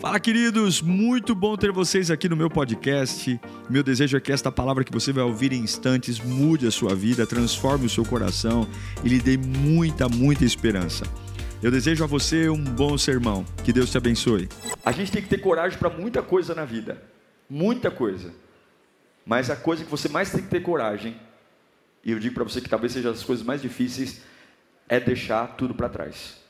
Fala, 0.00 0.20
queridos! 0.20 0.80
Muito 0.80 1.34
bom 1.34 1.56
ter 1.56 1.72
vocês 1.72 2.08
aqui 2.08 2.28
no 2.28 2.36
meu 2.36 2.48
podcast. 2.48 3.40
Meu 3.68 3.82
desejo 3.82 4.16
é 4.16 4.20
que 4.20 4.30
esta 4.30 4.50
palavra 4.52 4.84
que 4.84 4.92
você 4.92 5.12
vai 5.12 5.24
ouvir 5.24 5.52
em 5.52 5.58
instantes 5.58 6.20
mude 6.20 6.68
a 6.68 6.70
sua 6.70 6.94
vida, 6.94 7.26
transforme 7.26 7.86
o 7.86 7.90
seu 7.90 8.04
coração 8.04 8.64
e 9.02 9.08
lhe 9.08 9.18
dê 9.18 9.36
muita, 9.36 10.08
muita 10.08 10.44
esperança. 10.44 11.04
Eu 11.60 11.72
desejo 11.72 12.04
a 12.04 12.06
você 12.06 12.48
um 12.48 12.62
bom 12.62 12.96
sermão. 12.96 13.44
Que 13.64 13.72
Deus 13.72 13.90
te 13.90 13.98
abençoe. 13.98 14.48
A 14.84 14.92
gente 14.92 15.10
tem 15.10 15.20
que 15.20 15.28
ter 15.28 15.38
coragem 15.38 15.76
para 15.76 15.90
muita 15.90 16.22
coisa 16.22 16.54
na 16.54 16.64
vida. 16.64 17.02
Muita 17.50 17.90
coisa. 17.90 18.32
Mas 19.26 19.50
a 19.50 19.56
coisa 19.56 19.82
que 19.84 19.90
você 19.90 20.08
mais 20.08 20.30
tem 20.30 20.42
que 20.42 20.48
ter 20.48 20.60
coragem, 20.60 21.16
e 22.04 22.12
eu 22.12 22.20
digo 22.20 22.36
para 22.36 22.44
você 22.44 22.60
que 22.60 22.68
talvez 22.68 22.92
seja 22.92 23.10
as 23.10 23.24
coisas 23.24 23.44
mais 23.44 23.60
difíceis, 23.60 24.22
é 24.88 25.00
deixar 25.00 25.56
tudo 25.56 25.74
para 25.74 25.88
trás 25.88 26.47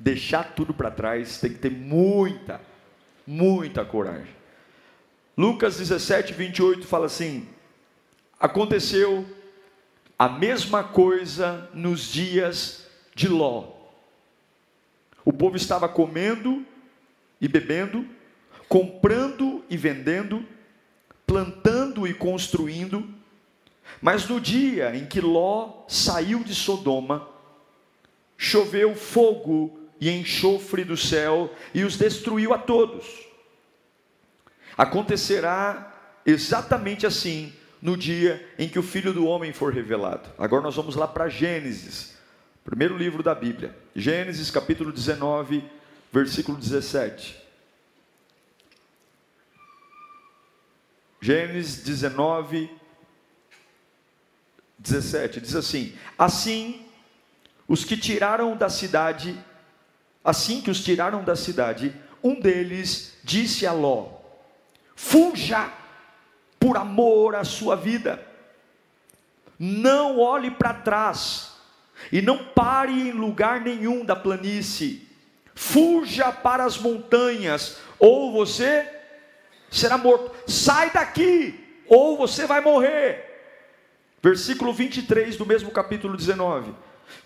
deixar 0.00 0.54
tudo 0.54 0.72
para 0.72 0.90
trás, 0.90 1.38
tem 1.38 1.52
que 1.52 1.58
ter 1.58 1.70
muita, 1.70 2.58
muita 3.26 3.84
coragem. 3.84 4.34
Lucas 5.36 5.76
17, 5.76 6.32
28 6.32 6.86
fala 6.86 7.06
assim: 7.06 7.46
Aconteceu 8.38 9.26
a 10.18 10.28
mesma 10.28 10.82
coisa 10.82 11.68
nos 11.74 12.10
dias 12.10 12.86
de 13.14 13.28
Ló. 13.28 13.68
O 15.22 15.32
povo 15.32 15.56
estava 15.56 15.86
comendo 15.86 16.64
e 17.38 17.46
bebendo, 17.46 18.06
comprando 18.68 19.62
e 19.68 19.76
vendendo, 19.76 20.46
plantando 21.26 22.06
e 22.06 22.14
construindo, 22.14 23.06
mas 24.00 24.26
no 24.26 24.40
dia 24.40 24.96
em 24.96 25.04
que 25.04 25.20
Ló 25.20 25.84
saiu 25.86 26.42
de 26.42 26.54
Sodoma, 26.54 27.28
choveu 28.38 28.96
fogo 28.96 29.79
e 30.00 30.10
enxofre 30.10 30.82
do 30.82 30.96
céu 30.96 31.54
e 31.74 31.84
os 31.84 31.96
destruiu 31.96 32.54
a 32.54 32.58
todos. 32.58 33.06
Acontecerá 34.76 35.94
exatamente 36.24 37.06
assim 37.06 37.52
no 37.82 37.96
dia 37.96 38.48
em 38.58 38.68
que 38.68 38.78
o 38.78 38.82
Filho 38.82 39.12
do 39.12 39.26
Homem 39.26 39.52
for 39.52 39.72
revelado. 39.72 40.28
Agora 40.38 40.62
nós 40.62 40.74
vamos 40.74 40.96
lá 40.96 41.06
para 41.06 41.28
Gênesis, 41.28 42.14
primeiro 42.64 42.96
livro 42.96 43.22
da 43.22 43.34
Bíblia. 43.34 43.76
Gênesis 43.94 44.50
capítulo 44.50 44.90
19, 44.90 45.62
versículo 46.10 46.56
17. 46.56 47.38
Gênesis 51.20 51.82
19, 51.84 52.70
17 54.78 55.40
diz 55.42 55.54
assim: 55.54 55.94
Assim, 56.18 56.86
os 57.68 57.84
que 57.84 57.96
tiraram 57.96 58.56
da 58.56 58.70
cidade 58.70 59.38
Assim 60.22 60.60
que 60.60 60.70
os 60.70 60.82
tiraram 60.84 61.24
da 61.24 61.34
cidade, 61.34 61.94
um 62.22 62.38
deles 62.38 63.16
disse 63.24 63.66
a 63.66 63.72
Ló: 63.72 64.08
Fuja 64.94 65.72
por 66.58 66.76
amor 66.76 67.34
à 67.34 67.44
sua 67.44 67.74
vida. 67.74 68.24
Não 69.58 70.18
olhe 70.18 70.50
para 70.50 70.74
trás 70.74 71.52
e 72.12 72.22
não 72.22 72.44
pare 72.44 72.92
em 72.92 73.12
lugar 73.12 73.60
nenhum 73.60 74.04
da 74.04 74.16
planície. 74.16 75.08
Fuja 75.54 76.32
para 76.32 76.64
as 76.64 76.78
montanhas, 76.78 77.78
ou 77.98 78.32
você 78.32 78.88
será 79.70 79.98
morto. 79.98 80.32
Sai 80.46 80.90
daqui, 80.90 81.82
ou 81.86 82.16
você 82.16 82.46
vai 82.46 82.60
morrer. 82.60 83.26
Versículo 84.22 84.72
23 84.72 85.36
do 85.36 85.46
mesmo 85.46 85.70
capítulo 85.70 86.16
19. 86.16 86.74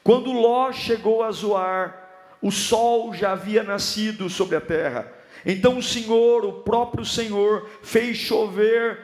Quando 0.03 0.33
Ló 0.33 0.73
chegou 0.73 1.23
a 1.23 1.31
Zoar, 1.31 2.04
o 2.45 2.51
sol 2.51 3.15
já 3.15 3.33
havia 3.33 3.63
nascido 3.63 4.29
sobre 4.29 4.55
a 4.55 4.61
terra. 4.61 5.11
Então 5.47 5.79
o 5.79 5.83
Senhor, 5.83 6.45
o 6.45 6.61
próprio 6.61 7.03
Senhor, 7.03 7.67
fez 7.83 8.19
chover 8.19 8.99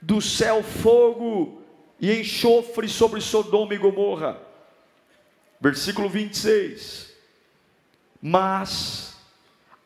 do 0.00 0.20
céu 0.20 0.62
fogo 0.62 1.60
e 2.00 2.20
enxofre 2.20 2.88
sobre 2.88 3.20
Sodoma 3.20 3.74
e 3.74 3.78
Gomorra. 3.78 4.40
Versículo 5.60 6.08
26. 6.08 7.12
Mas 8.22 9.16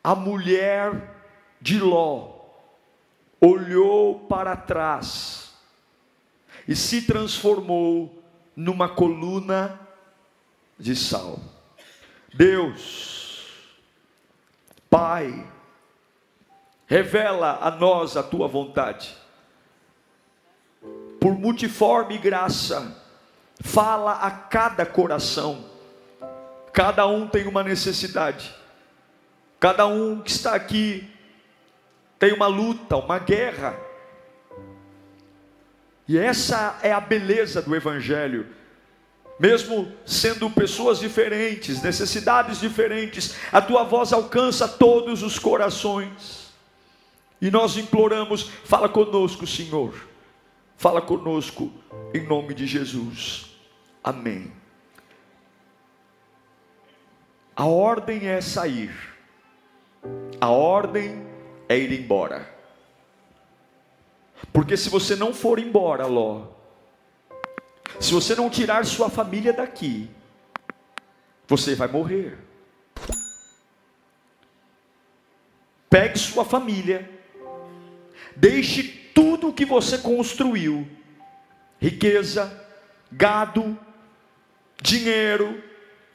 a 0.03 0.13
mulher 0.13 1.15
de 1.59 1.79
Ló 1.79 2.41
olhou 3.41 4.19
para 4.19 4.55
trás 4.55 5.51
e 6.67 6.75
se 6.75 7.01
transformou 7.01 8.23
numa 8.55 8.87
coluna 8.87 9.79
de 10.77 10.95
sal. 10.95 11.56
Deus, 12.33 13.45
Pai, 14.89 15.45
revela 16.85 17.59
a 17.61 17.71
nós 17.71 18.15
a 18.15 18.23
tua 18.23 18.47
vontade. 18.47 19.15
Por 21.19 21.37
multiforme 21.37 22.17
graça, 22.17 22.95
fala 23.61 24.13
a 24.13 24.31
cada 24.31 24.85
coração. 24.85 25.65
Cada 26.71 27.07
um 27.07 27.27
tem 27.27 27.47
uma 27.47 27.63
necessidade. 27.63 28.55
Cada 29.59 29.87
um 29.87 30.21
que 30.21 30.31
está 30.31 30.53
aqui 30.55 31.09
tem 32.19 32.33
uma 32.33 32.47
luta, 32.47 32.95
uma 32.97 33.19
guerra. 33.19 33.75
E 36.07 36.17
essa 36.17 36.79
é 36.81 36.93
a 36.93 37.01
beleza 37.01 37.61
do 37.61 37.75
Evangelho 37.75 38.47
mesmo 39.39 39.91
sendo 40.05 40.49
pessoas 40.49 40.99
diferentes, 40.99 41.81
necessidades 41.81 42.59
diferentes, 42.59 43.35
a 43.51 43.61
tua 43.61 43.83
voz 43.83 44.11
alcança 44.11 44.67
todos 44.67 45.21
os 45.21 45.37
corações. 45.37 46.51
E 47.39 47.51
nós 47.51 47.77
imploramos, 47.77 48.49
fala 48.63 48.89
conosco, 48.89 49.45
Senhor. 49.45 50.07
Fala 50.75 51.01
conosco 51.01 51.71
em 52.13 52.25
nome 52.25 52.53
de 52.53 52.65
Jesus. 52.65 53.51
Amém. 54.03 54.51
A 57.55 57.65
ordem 57.65 58.27
é 58.27 58.41
sair. 58.41 58.91
A 60.39 60.49
ordem 60.49 61.25
é 61.67 61.77
ir 61.77 61.91
embora. 61.91 62.55
Porque 64.53 64.77
se 64.77 64.89
você 64.89 65.15
não 65.15 65.33
for 65.33 65.59
embora, 65.59 66.05
Ló, 66.05 66.45
se 67.99 68.13
você 68.13 68.35
não 68.35 68.49
tirar 68.49 68.85
sua 68.85 69.09
família 69.09 69.53
daqui, 69.53 70.09
você 71.47 71.75
vai 71.75 71.87
morrer. 71.87 72.37
Pegue 75.89 76.19
sua 76.19 76.43
família, 76.43 77.09
deixe 78.35 78.83
tudo 79.13 79.49
o 79.49 79.53
que 79.53 79.65
você 79.65 79.97
construiu 79.97 80.87
riqueza, 81.79 82.51
gado, 83.11 83.77
dinheiro, 84.81 85.63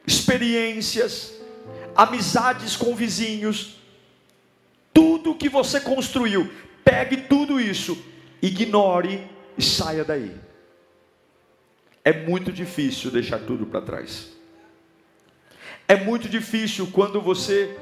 experiências, 0.05 1.33
amizades 1.95 2.75
com 2.75 2.95
vizinhos, 2.95 3.79
tudo 4.93 5.31
o 5.31 5.35
que 5.35 5.49
você 5.49 5.79
construiu, 5.79 6.51
pegue 6.83 7.17
tudo 7.17 7.59
isso, 7.59 7.97
ignore 8.41 9.27
e 9.57 9.61
saia 9.61 10.03
daí. 10.03 10.35
É 12.03 12.11
muito 12.11 12.51
difícil 12.51 13.09
deixar 13.09 13.39
tudo 13.39 13.65
para 13.65 13.81
trás. 13.81 14.33
É 15.87 15.95
muito 15.95 16.27
difícil 16.27 16.89
quando 16.91 17.21
você 17.21 17.77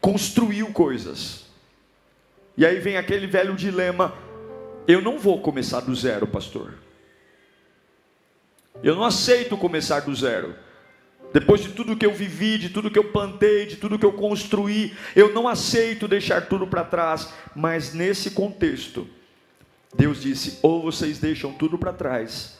construiu 0.00 0.72
coisas. 0.72 1.46
E 2.56 2.66
aí 2.66 2.80
vem 2.80 2.96
aquele 2.96 3.26
velho 3.26 3.54
dilema: 3.54 4.14
eu 4.86 5.00
não 5.00 5.18
vou 5.18 5.40
começar 5.40 5.80
do 5.80 5.94
zero, 5.94 6.26
pastor. 6.26 6.74
Eu 8.82 8.94
não 8.94 9.04
aceito 9.04 9.56
começar 9.56 10.00
do 10.00 10.14
zero. 10.14 10.54
Depois 11.32 11.60
de 11.60 11.70
tudo 11.70 11.96
que 11.96 12.06
eu 12.06 12.14
vivi, 12.14 12.56
de 12.56 12.70
tudo 12.70 12.90
que 12.90 12.98
eu 12.98 13.12
plantei, 13.12 13.66
de 13.66 13.76
tudo 13.76 13.98
que 13.98 14.06
eu 14.06 14.12
construí, 14.12 14.96
eu 15.14 15.32
não 15.34 15.46
aceito 15.46 16.08
deixar 16.08 16.48
tudo 16.48 16.66
para 16.66 16.84
trás. 16.84 17.32
Mas 17.54 17.92
nesse 17.92 18.30
contexto, 18.30 19.06
Deus 19.94 20.20
disse: 20.20 20.58
ou 20.62 20.82
vocês 20.82 21.18
deixam 21.18 21.52
tudo 21.52 21.78
para 21.78 21.92
trás, 21.92 22.58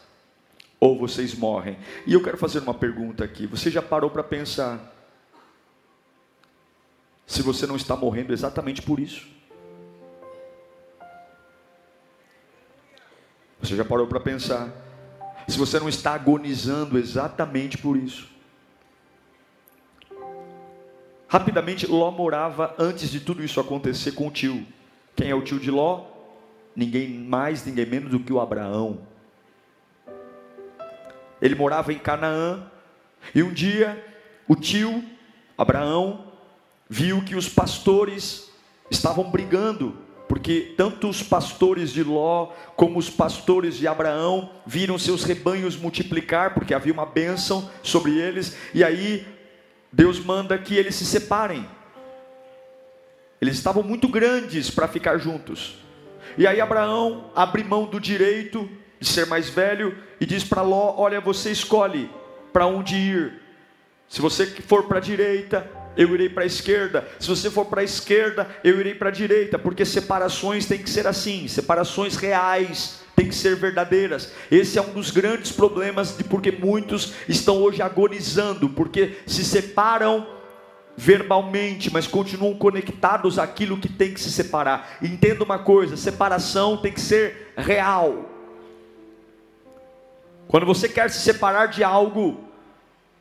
ou 0.80 0.98
vocês 0.98 1.34
morrem. 1.34 1.78
E 2.06 2.12
eu 2.12 2.22
quero 2.22 2.36
fazer 2.36 2.60
uma 2.60 2.75
pergunta 2.75 3.25
aqui: 3.25 3.46
você 3.46 3.70
já 3.70 3.82
parou 3.82 4.10
para 4.10 4.22
pensar 4.22 4.94
se 7.26 7.42
você 7.42 7.66
não 7.66 7.76
está 7.76 7.94
morrendo 7.94 8.32
exatamente 8.32 8.80
por 8.80 8.98
isso? 8.98 9.26
Você 13.60 13.76
já 13.76 13.84
parou 13.84 14.06
para 14.06 14.20
pensar 14.20 14.70
se 15.46 15.58
você 15.58 15.78
não 15.80 15.88
está 15.88 16.14
agonizando 16.14 16.98
exatamente 16.98 17.76
por 17.76 17.96
isso? 17.96 18.28
Rapidamente, 21.26 21.86
Ló 21.86 22.10
morava 22.10 22.75
antes 22.78 23.10
de 23.10 23.20
tudo 23.20 23.44
isso 23.44 23.60
acontecer 23.60 24.12
com 24.12 24.28
o 24.28 24.30
tio. 24.30 24.66
Quem 25.14 25.28
é 25.28 25.34
o 25.34 25.42
tio 25.42 25.60
de 25.60 25.70
Ló? 25.70 26.17
Ninguém 26.78 27.08
mais, 27.08 27.66
ninguém 27.66 27.86
menos 27.86 28.12
do 28.12 28.20
que 28.20 28.32
o 28.32 28.40
Abraão. 28.40 29.00
Ele 31.42 31.56
morava 31.56 31.92
em 31.92 31.98
Canaã, 31.98 32.70
e 33.34 33.42
um 33.42 33.52
dia 33.52 34.00
o 34.46 34.54
tio 34.54 35.02
Abraão 35.56 36.32
viu 36.88 37.25
que 37.25 37.34
os 37.34 37.48
pastores 37.48 38.52
estavam 38.88 39.28
brigando, 39.28 39.98
porque 40.28 40.72
tanto 40.76 41.08
os 41.08 41.20
pastores 41.20 41.90
de 41.90 42.04
Ló 42.04 42.52
como 42.76 43.00
os 43.00 43.10
pastores 43.10 43.76
de 43.76 43.88
Abraão 43.88 44.52
viram 44.64 44.96
seus 44.96 45.25
rebanhos 45.25 45.76
multiplicar, 45.76 46.54
porque 46.54 46.72
havia 46.72 46.92
uma 46.92 47.06
bênção 47.06 47.69
sobre 47.82 48.16
eles, 48.16 48.56
e 48.72 48.84
aí 48.84 49.26
Deus 49.92 50.20
manda 50.20 50.56
que 50.56 50.76
eles 50.76 50.94
se 50.94 51.04
separem. 51.04 51.69
Eles 53.40 53.56
estavam 53.56 53.82
muito 53.82 54.06
grandes 54.06 54.70
para 54.70 54.86
ficar 54.86 55.19
juntos. 55.19 55.88
E 56.38 56.46
aí 56.46 56.61
Abraão 56.61 57.32
abre 57.35 57.64
mão 57.64 57.85
do 57.85 57.99
direito 57.99 58.70
de 59.00 59.08
ser 59.08 59.26
mais 59.26 59.50
velho 59.50 59.99
e 60.20 60.25
diz 60.25 60.44
para 60.44 60.62
Ló: 60.62 60.94
Olha, 60.96 61.20
você 61.20 61.50
escolhe 61.50 62.08
para 62.52 62.64
onde 62.64 62.94
ir. 62.94 63.43
Se 64.08 64.23
você 64.23 64.46
for 64.46 64.85
para 64.85 64.99
a 64.99 65.00
direita, 65.00 65.69
eu 65.96 66.14
irei 66.14 66.29
para 66.29 66.44
a 66.44 66.46
esquerda. 66.46 67.08
Se 67.19 67.29
você 67.29 67.50
for 67.50 67.64
para 67.64 67.81
a 67.81 67.85
esquerda, 67.85 68.49
eu 68.62 68.79
irei 68.79 68.94
para 68.94 69.08
a 69.08 69.12
direita, 69.12 69.58
porque 69.58 69.85
separações 69.85 70.64
tem 70.64 70.79
que 70.79 70.88
ser 70.88 71.08
assim, 71.08 71.49
separações 71.49 72.14
reais, 72.14 73.00
tem 73.17 73.26
que 73.26 73.35
ser 73.35 73.56
verdadeiras. 73.56 74.32
Esse 74.49 74.79
é 74.79 74.82
um 74.82 74.93
dos 74.93 75.11
grandes 75.11 75.50
problemas 75.50 76.17
de 76.17 76.23
porque 76.23 76.52
muitos 76.52 77.14
estão 77.29 77.61
hoje 77.61 77.82
agonizando, 77.82 78.69
porque 78.69 79.19
se 79.26 79.44
separam 79.44 80.38
verbalmente, 80.98 81.92
mas 81.92 82.08
continuam 82.08 82.56
conectados 82.56 83.38
àquilo 83.38 83.78
que 83.78 83.88
tem 83.88 84.12
que 84.12 84.20
se 84.20 84.32
separar. 84.32 84.98
Entenda 85.00 85.44
uma 85.44 85.60
coisa: 85.60 85.96
separação 85.96 86.76
tem 86.76 86.92
que 86.92 87.00
ser 87.00 87.52
real. 87.56 88.28
Quando 90.48 90.66
você 90.66 90.88
quer 90.88 91.08
se 91.08 91.20
separar 91.20 91.66
de 91.66 91.84
algo, 91.84 92.40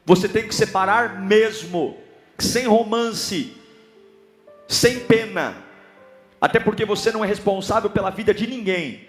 você 0.03 0.27
tem 0.27 0.47
que 0.47 0.55
separar 0.55 1.21
mesmo, 1.21 1.95
sem 2.39 2.65
romance, 2.65 3.55
sem 4.67 5.01
pena, 5.01 5.55
até 6.41 6.59
porque 6.59 6.83
você 6.83 7.11
não 7.11 7.23
é 7.23 7.27
responsável 7.27 7.91
pela 7.91 8.09
vida 8.09 8.33
de 8.33 8.47
ninguém. 8.47 9.05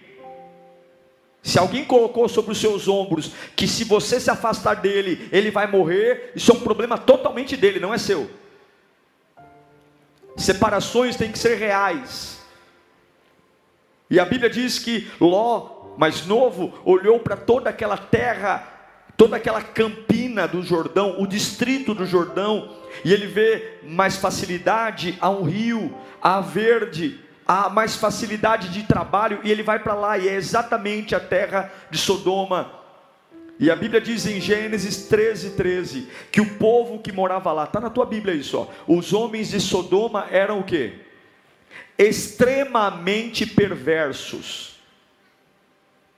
Se 1.42 1.58
alguém 1.58 1.86
colocou 1.86 2.28
sobre 2.28 2.52
os 2.52 2.60
seus 2.60 2.86
ombros 2.86 3.32
que 3.56 3.66
se 3.66 3.84
você 3.84 4.20
se 4.20 4.30
afastar 4.30 4.74
dele, 4.74 5.26
ele 5.32 5.50
vai 5.50 5.66
morrer, 5.66 6.32
isso 6.36 6.52
é 6.52 6.54
um 6.54 6.60
problema 6.60 6.98
totalmente 6.98 7.56
dele, 7.56 7.80
não 7.80 7.94
é 7.94 7.96
seu. 7.96 8.28
Separações 10.38 11.16
têm 11.16 11.30
que 11.30 11.38
ser 11.38 11.56
reais. 11.56 12.38
E 14.08 14.18
a 14.18 14.24
Bíblia 14.24 14.48
diz 14.48 14.78
que 14.78 15.10
Ló, 15.20 15.94
mais 15.98 16.24
novo, 16.24 16.72
olhou 16.84 17.20
para 17.20 17.36
toda 17.36 17.68
aquela 17.68 17.98
terra 17.98 18.78
toda 19.18 19.36
aquela 19.36 19.60
campina 19.60 20.46
do 20.46 20.62
Jordão, 20.62 21.16
o 21.18 21.26
distrito 21.26 21.92
do 21.92 22.06
Jordão, 22.06 22.76
e 23.04 23.12
ele 23.12 23.26
vê 23.26 23.80
mais 23.82 24.16
facilidade 24.16 25.18
a 25.20 25.28
um 25.28 25.42
rio, 25.42 25.92
a 26.22 26.40
verde, 26.40 27.20
a 27.44 27.68
mais 27.68 27.96
facilidade 27.96 28.68
de 28.68 28.84
trabalho, 28.84 29.40
e 29.42 29.50
ele 29.50 29.64
vai 29.64 29.80
para 29.80 29.94
lá, 29.94 30.16
e 30.16 30.28
é 30.28 30.34
exatamente 30.34 31.16
a 31.16 31.20
terra 31.20 31.70
de 31.90 31.98
Sodoma. 31.98 32.70
E 33.58 33.70
a 33.70 33.76
Bíblia 33.76 34.00
diz 34.00 34.26
em 34.26 34.40
Gênesis 34.40 35.08
13, 35.08 35.50
13, 35.50 36.08
que 36.30 36.40
o 36.40 36.54
povo 36.56 37.00
que 37.00 37.10
morava 37.10 37.52
lá, 37.52 37.64
está 37.64 37.80
na 37.80 37.90
tua 37.90 38.06
Bíblia 38.06 38.34
isso, 38.34 38.56
ó, 38.56 38.68
os 38.86 39.12
homens 39.12 39.50
de 39.50 39.60
Sodoma 39.60 40.28
eram 40.30 40.60
o 40.60 40.64
que? 40.64 40.92
Extremamente 41.98 43.44
perversos 43.44 44.78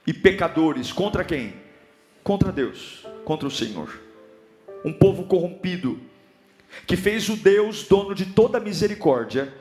e 0.06 0.12
pecadores, 0.12 0.92
contra 0.92 1.24
quem? 1.24 1.54
contra 2.22 2.52
Deus, 2.52 3.06
contra 3.24 3.48
o 3.48 3.50
Senhor. 3.50 4.00
Um 4.84 4.92
povo 4.92 5.24
corrompido, 5.24 6.00
que 6.86 6.96
fez 6.96 7.28
o 7.28 7.36
Deus 7.36 7.84
dono 7.84 8.14
de 8.14 8.26
toda 8.26 8.60
misericórdia, 8.60 9.52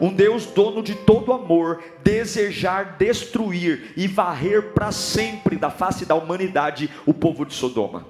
um 0.00 0.12
Deus 0.12 0.46
dono 0.46 0.82
de 0.82 0.94
todo 0.94 1.32
amor, 1.32 1.82
desejar 2.02 2.96
destruir 2.98 3.92
e 3.96 4.06
varrer 4.06 4.72
para 4.72 4.90
sempre 4.92 5.56
da 5.56 5.70
face 5.70 6.04
da 6.04 6.14
humanidade 6.14 6.90
o 7.04 7.14
povo 7.14 7.44
de 7.44 7.54
Sodoma. 7.54 8.06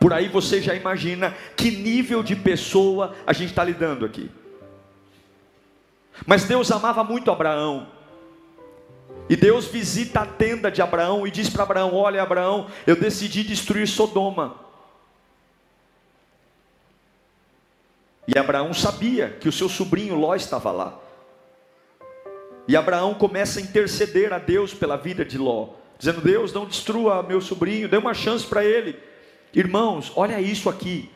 Por 0.00 0.12
aí 0.12 0.28
você 0.28 0.60
já 0.60 0.74
imagina 0.74 1.34
que 1.56 1.70
nível 1.70 2.22
de 2.22 2.36
pessoa 2.36 3.14
a 3.26 3.32
gente 3.32 3.50
está 3.50 3.64
lidando 3.64 4.04
aqui. 4.04 4.30
Mas 6.26 6.44
Deus 6.44 6.70
amava 6.70 7.02
muito 7.02 7.30
Abraão, 7.30 7.88
e 9.28 9.36
Deus 9.36 9.66
visita 9.66 10.20
a 10.20 10.26
tenda 10.26 10.70
de 10.70 10.82
Abraão 10.82 11.26
e 11.26 11.30
diz 11.30 11.48
para 11.48 11.62
Abraão: 11.62 11.94
Olha, 11.94 12.22
Abraão, 12.22 12.66
eu 12.86 12.96
decidi 12.96 13.42
destruir 13.42 13.88
Sodoma. 13.88 14.63
E 18.26 18.38
Abraão 18.38 18.72
sabia 18.72 19.30
que 19.40 19.48
o 19.48 19.52
seu 19.52 19.68
sobrinho 19.68 20.14
Ló 20.14 20.34
estava 20.34 20.70
lá. 20.70 20.98
E 22.66 22.76
Abraão 22.76 23.14
começa 23.14 23.58
a 23.58 23.62
interceder 23.62 24.32
a 24.32 24.38
Deus 24.38 24.72
pela 24.72 24.96
vida 24.96 25.24
de 25.24 25.36
Ló, 25.36 25.74
dizendo: 25.98 26.20
Deus, 26.20 26.52
não 26.52 26.64
destrua 26.64 27.22
meu 27.22 27.40
sobrinho, 27.40 27.88
dê 27.88 27.96
uma 27.98 28.14
chance 28.14 28.46
para 28.46 28.64
ele. 28.64 28.98
Irmãos, 29.52 30.12
olha 30.16 30.40
isso 30.40 30.68
aqui. 30.68 31.10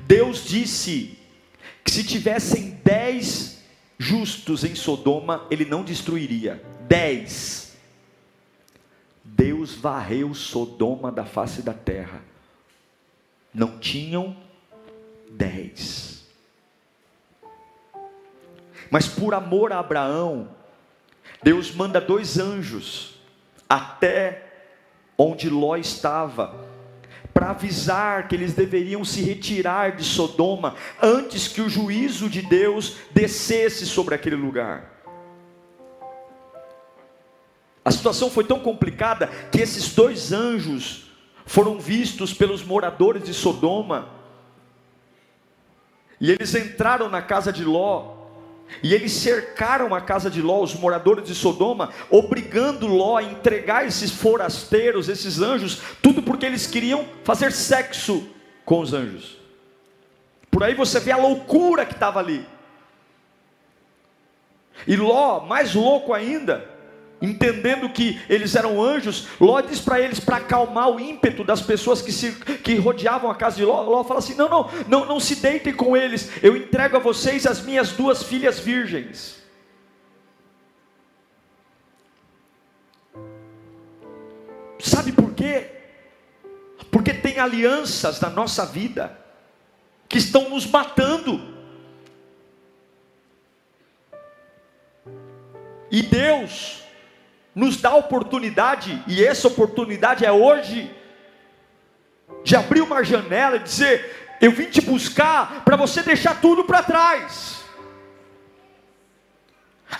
Deus 0.00 0.44
disse 0.44 1.18
que 1.82 1.90
se 1.90 2.04
tivessem 2.04 2.78
dez 2.84 3.62
justos 3.98 4.62
em 4.62 4.74
Sodoma, 4.74 5.46
ele 5.50 5.64
não 5.64 5.82
destruiria. 5.82 6.62
10. 6.86 7.76
Deus 9.24 9.74
varreu 9.74 10.34
Sodoma 10.34 11.10
da 11.10 11.24
face 11.24 11.62
da 11.62 11.74
terra. 11.74 12.22
Não 13.52 13.78
tinham 13.78 14.36
dez. 15.30 16.07
Mas 18.90 19.06
por 19.06 19.34
amor 19.34 19.72
a 19.72 19.78
Abraão, 19.78 20.48
Deus 21.42 21.72
manda 21.72 22.00
dois 22.00 22.38
anjos 22.38 23.18
até 23.68 24.44
onde 25.16 25.50
Ló 25.50 25.76
estava, 25.76 26.54
para 27.34 27.50
avisar 27.50 28.28
que 28.28 28.34
eles 28.34 28.54
deveriam 28.54 29.04
se 29.04 29.22
retirar 29.22 29.94
de 29.96 30.04
Sodoma 30.04 30.74
antes 31.00 31.48
que 31.48 31.60
o 31.60 31.68
juízo 31.68 32.28
de 32.28 32.42
Deus 32.42 32.96
descesse 33.12 33.86
sobre 33.86 34.14
aquele 34.14 34.36
lugar. 34.36 34.98
A 37.84 37.90
situação 37.90 38.30
foi 38.30 38.44
tão 38.44 38.60
complicada 38.60 39.28
que 39.50 39.60
esses 39.60 39.94
dois 39.94 40.32
anjos 40.32 41.10
foram 41.46 41.78
vistos 41.78 42.34
pelos 42.34 42.62
moradores 42.62 43.24
de 43.24 43.32
Sodoma. 43.32 44.10
E 46.20 46.30
eles 46.30 46.54
entraram 46.54 47.08
na 47.08 47.22
casa 47.22 47.52
de 47.52 47.64
Ló. 47.64 48.17
E 48.82 48.94
eles 48.94 49.12
cercaram 49.12 49.94
a 49.94 50.00
casa 50.00 50.30
de 50.30 50.40
Ló, 50.40 50.62
os 50.62 50.74
moradores 50.74 51.24
de 51.24 51.34
Sodoma, 51.34 51.90
obrigando 52.10 52.86
Ló 52.86 53.16
a 53.16 53.22
entregar 53.22 53.86
esses 53.86 54.10
forasteiros, 54.10 55.08
esses 55.08 55.40
anjos, 55.40 55.80
tudo 56.02 56.22
porque 56.22 56.46
eles 56.46 56.66
queriam 56.66 57.06
fazer 57.24 57.52
sexo 57.52 58.28
com 58.64 58.80
os 58.80 58.92
anjos. 58.92 59.38
Por 60.50 60.62
aí 60.62 60.74
você 60.74 61.00
vê 61.00 61.12
a 61.12 61.16
loucura 61.16 61.84
que 61.84 61.94
estava 61.94 62.20
ali. 62.20 62.46
E 64.86 64.96
Ló, 64.96 65.40
mais 65.40 65.74
louco 65.74 66.14
ainda, 66.14 66.64
entendendo 67.20 67.88
que 67.90 68.20
eles 68.28 68.54
eram 68.54 68.82
anjos, 68.82 69.28
Ló 69.40 69.60
diz 69.60 69.80
para 69.80 70.00
eles 70.00 70.20
para 70.20 70.36
acalmar 70.36 70.88
o 70.88 71.00
ímpeto 71.00 71.42
das 71.42 71.60
pessoas 71.60 72.00
que, 72.00 72.12
se, 72.12 72.32
que 72.32 72.76
rodeavam 72.76 73.30
a 73.30 73.34
casa 73.34 73.56
de 73.56 73.64
Ló. 73.64 73.82
Ló 73.82 74.04
fala 74.04 74.20
assim: 74.20 74.34
não, 74.34 74.48
não, 74.48 74.70
não, 74.86 75.06
não 75.06 75.20
se 75.20 75.36
deitem 75.36 75.72
com 75.72 75.96
eles, 75.96 76.30
eu 76.42 76.56
entrego 76.56 76.96
a 76.96 77.00
vocês 77.00 77.46
as 77.46 77.60
minhas 77.60 77.92
duas 77.92 78.22
filhas 78.22 78.58
virgens. 78.58 79.36
Sabe 84.78 85.10
por 85.10 85.32
quê? 85.32 85.70
Porque 86.90 87.12
tem 87.12 87.38
alianças 87.38 88.20
na 88.20 88.30
nossa 88.30 88.64
vida 88.64 89.18
que 90.08 90.18
estão 90.18 90.48
nos 90.48 90.64
matando. 90.66 91.58
E 95.90 96.02
Deus 96.02 96.87
nos 97.58 97.76
dá 97.76 97.92
oportunidade, 97.92 99.02
e 99.08 99.24
essa 99.24 99.48
oportunidade 99.48 100.24
é 100.24 100.30
hoje, 100.30 100.94
de 102.44 102.54
abrir 102.54 102.82
uma 102.82 103.02
janela 103.02 103.56
e 103.56 103.58
dizer: 103.58 104.36
Eu 104.40 104.52
vim 104.52 104.66
te 104.66 104.80
buscar 104.80 105.64
para 105.64 105.74
você 105.74 106.00
deixar 106.04 106.40
tudo 106.40 106.62
para 106.62 106.84
trás. 106.84 107.64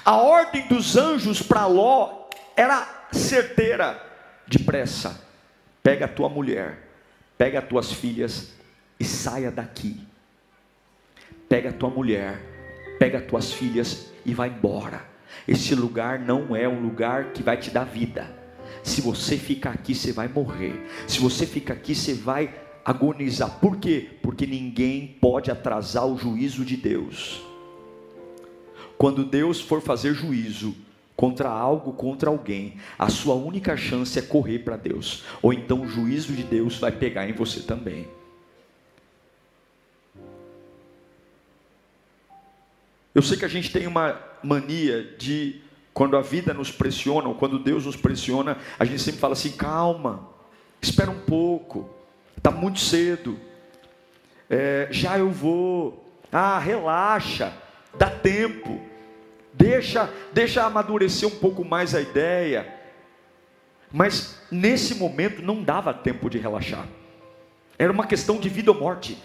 A 0.04 0.14
ordem 0.14 0.68
dos 0.68 0.96
anjos 0.96 1.42
para 1.42 1.66
Ló 1.66 2.28
era 2.54 3.06
certeira, 3.10 4.00
depressa. 4.46 5.20
Pega 5.82 6.04
a 6.04 6.08
tua 6.08 6.28
mulher, 6.28 6.88
pega 7.36 7.58
as 7.58 7.66
tuas 7.66 7.92
filhas 7.92 8.52
e 9.00 9.04
saia 9.04 9.50
daqui. 9.50 10.06
Pega 11.48 11.70
a 11.70 11.72
tua 11.72 11.90
mulher, 11.90 12.40
pega 13.00 13.18
as 13.18 13.24
tuas 13.24 13.52
filhas 13.52 14.12
e 14.24 14.32
vai 14.32 14.48
embora. 14.48 15.17
Esse 15.46 15.74
lugar 15.74 16.18
não 16.18 16.54
é 16.56 16.68
um 16.68 16.80
lugar 16.80 17.32
que 17.32 17.42
vai 17.42 17.56
te 17.56 17.70
dar 17.70 17.84
vida. 17.84 18.36
Se 18.82 19.00
você 19.00 19.36
ficar 19.36 19.72
aqui, 19.72 19.94
você 19.94 20.12
vai 20.12 20.28
morrer. 20.28 20.86
Se 21.06 21.20
você 21.20 21.46
ficar 21.46 21.74
aqui, 21.74 21.94
você 21.94 22.14
vai 22.14 22.54
agonizar. 22.84 23.58
Por 23.60 23.76
quê? 23.76 24.08
Porque 24.22 24.46
ninguém 24.46 25.18
pode 25.20 25.50
atrasar 25.50 26.06
o 26.06 26.16
juízo 26.16 26.64
de 26.64 26.76
Deus. 26.76 27.42
Quando 28.96 29.24
Deus 29.24 29.60
for 29.60 29.80
fazer 29.80 30.14
juízo 30.14 30.74
contra 31.14 31.48
algo, 31.48 31.92
contra 31.92 32.30
alguém, 32.30 32.76
a 32.98 33.08
sua 33.08 33.34
única 33.34 33.76
chance 33.76 34.18
é 34.18 34.22
correr 34.22 34.60
para 34.60 34.76
Deus, 34.76 35.24
ou 35.42 35.52
então 35.52 35.82
o 35.82 35.88
juízo 35.88 36.32
de 36.32 36.42
Deus 36.42 36.78
vai 36.78 36.92
pegar 36.92 37.28
em 37.28 37.32
você 37.32 37.60
também. 37.60 38.08
Eu 43.14 43.22
sei 43.22 43.36
que 43.36 43.44
a 43.44 43.48
gente 43.48 43.72
tem 43.72 43.86
uma 43.86 44.12
mania 44.42 45.02
de, 45.18 45.60
quando 45.92 46.16
a 46.16 46.20
vida 46.20 46.54
nos 46.54 46.70
pressiona, 46.70 47.28
ou 47.28 47.34
quando 47.34 47.58
Deus 47.58 47.86
nos 47.86 47.96
pressiona, 47.96 48.56
a 48.78 48.84
gente 48.84 49.02
sempre 49.02 49.20
fala 49.20 49.32
assim: 49.32 49.52
calma, 49.52 50.28
espera 50.80 51.10
um 51.10 51.20
pouco, 51.20 51.88
está 52.36 52.50
muito 52.50 52.80
cedo, 52.80 53.38
é, 54.48 54.88
já 54.90 55.18
eu 55.18 55.30
vou, 55.30 56.10
ah, 56.32 56.58
relaxa, 56.58 57.52
dá 57.96 58.08
tempo, 58.10 58.80
deixa, 59.52 60.10
deixa 60.32 60.64
amadurecer 60.64 61.28
um 61.28 61.38
pouco 61.38 61.64
mais 61.64 61.94
a 61.94 62.00
ideia. 62.00 62.74
Mas 63.90 64.40
nesse 64.50 64.94
momento 64.94 65.42
não 65.42 65.62
dava 65.62 65.92
tempo 65.94 66.28
de 66.28 66.38
relaxar, 66.38 66.86
era 67.78 67.92
uma 67.92 68.06
questão 68.06 68.38
de 68.38 68.48
vida 68.48 68.70
ou 68.70 68.78
morte. 68.78 69.18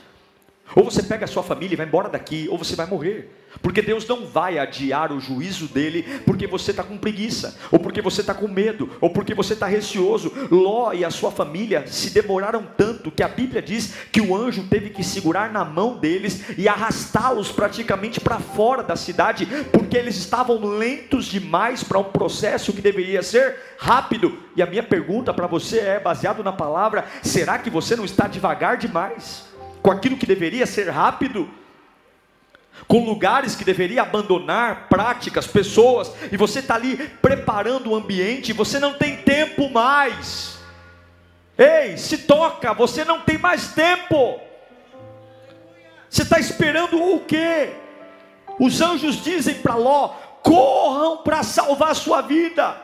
Ou 0.75 0.83
você 0.83 1.03
pega 1.03 1.25
a 1.25 1.27
sua 1.27 1.43
família 1.43 1.75
e 1.75 1.77
vai 1.77 1.85
embora 1.85 2.09
daqui, 2.09 2.47
ou 2.49 2.57
você 2.57 2.75
vai 2.75 2.87
morrer. 2.87 3.29
Porque 3.61 3.81
Deus 3.81 4.07
não 4.07 4.25
vai 4.25 4.57
adiar 4.57 5.11
o 5.11 5.19
juízo 5.19 5.67
dele 5.67 6.03
porque 6.25 6.47
você 6.47 6.71
está 6.71 6.83
com 6.83 6.97
preguiça, 6.97 7.55
ou 7.71 7.77
porque 7.77 8.01
você 8.01 8.21
está 8.21 8.33
com 8.33 8.47
medo, 8.47 8.89
ou 8.99 9.11
porque 9.11 9.35
você 9.35 9.53
está 9.53 9.67
receoso. 9.67 10.31
Ló 10.49 10.91
e 10.91 11.05
a 11.05 11.11
sua 11.11 11.31
família 11.31 11.85
se 11.85 12.09
demoraram 12.09 12.65
tanto 12.75 13.11
que 13.11 13.21
a 13.21 13.27
Bíblia 13.27 13.61
diz 13.61 13.93
que 14.11 14.21
o 14.21 14.35
anjo 14.35 14.63
teve 14.67 14.89
que 14.89 15.03
segurar 15.03 15.51
na 15.51 15.63
mão 15.63 15.99
deles 15.99 16.57
e 16.57 16.67
arrastá-los 16.67 17.51
praticamente 17.51 18.19
para 18.19 18.39
fora 18.39 18.81
da 18.81 18.95
cidade, 18.95 19.45
porque 19.71 19.97
eles 19.97 20.17
estavam 20.17 20.59
lentos 20.59 21.25
demais 21.25 21.83
para 21.83 21.99
um 21.99 22.05
processo 22.05 22.73
que 22.73 22.81
deveria 22.81 23.21
ser 23.21 23.55
rápido. 23.77 24.39
E 24.55 24.61
a 24.63 24.65
minha 24.65 24.83
pergunta 24.83 25.31
para 25.33 25.45
você 25.45 25.79
é, 25.79 25.99
baseado 25.99 26.43
na 26.43 26.51
palavra: 26.51 27.05
será 27.21 27.59
que 27.59 27.69
você 27.69 27.95
não 27.95 28.05
está 28.05 28.27
devagar 28.27 28.77
demais? 28.77 29.52
Com 29.83 29.91
aquilo 29.91 30.17
que 30.17 30.25
deveria 30.25 30.65
ser 30.65 30.89
rápido? 30.89 31.47
com 32.87 33.05
lugares 33.05 33.55
que 33.55 33.63
deveria 33.63 34.01
abandonar, 34.01 34.87
práticas, 34.89 35.47
pessoas, 35.47 36.11
e 36.31 36.37
você 36.37 36.59
está 36.59 36.75
ali 36.75 36.97
preparando 37.21 37.91
o 37.91 37.95
ambiente, 37.95 38.51
você 38.51 38.79
não 38.79 38.93
tem 38.93 39.17
tempo 39.17 39.69
mais. 39.69 40.57
Ei, 41.57 41.97
se 41.97 42.19
toca, 42.19 42.73
você 42.73 43.05
não 43.05 43.21
tem 43.21 43.37
mais 43.37 43.73
tempo. 43.73 44.39
Você 46.09 46.23
está 46.23 46.39
esperando 46.39 47.01
o 47.01 47.19
quê? 47.21 47.73
Os 48.59 48.81
anjos 48.81 49.23
dizem 49.23 49.55
para 49.55 49.75
Ló: 49.75 50.09
corram 50.41 51.17
para 51.17 51.43
salvar 51.43 51.95
sua 51.95 52.21
vida, 52.21 52.75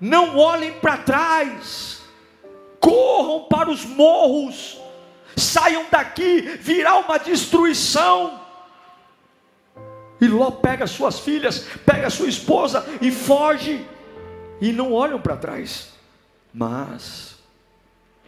não 0.00 0.36
olhem 0.38 0.72
para 0.72 0.98
trás, 0.98 2.02
corram 2.80 3.46
para 3.48 3.70
os 3.70 3.84
morros, 3.84 4.78
saiam 5.36 5.86
daqui, 5.90 6.40
virá 6.40 6.96
uma 6.98 7.18
destruição. 7.18 8.40
E 10.20 10.26
Ló 10.26 10.50
pega 10.50 10.86
suas 10.86 11.20
filhas, 11.20 11.66
pega 11.84 12.08
sua 12.08 12.28
esposa 12.28 12.84
e 13.02 13.10
foge. 13.10 13.86
E 14.60 14.72
não 14.72 14.92
olham 14.92 15.20
para 15.20 15.36
trás. 15.36 15.92
Mas 16.52 17.36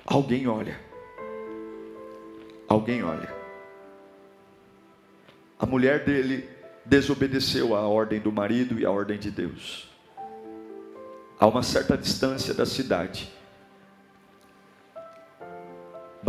alguém 0.05 0.47
olha. 0.47 0.79
Alguém 2.69 3.03
olha. 3.03 3.35
A 5.59 5.65
mulher 5.65 6.05
dele 6.05 6.49
desobedeceu 6.85 7.75
à 7.75 7.81
ordem 7.81 8.21
do 8.21 8.31
marido 8.31 8.79
e 8.79 8.85
à 8.85 8.91
ordem 8.91 9.19
de 9.19 9.31
Deus. 9.31 9.89
A 11.41 11.47
uma 11.47 11.63
certa 11.63 11.97
distância 11.97 12.53
da 12.53 12.67
cidade, 12.67 13.33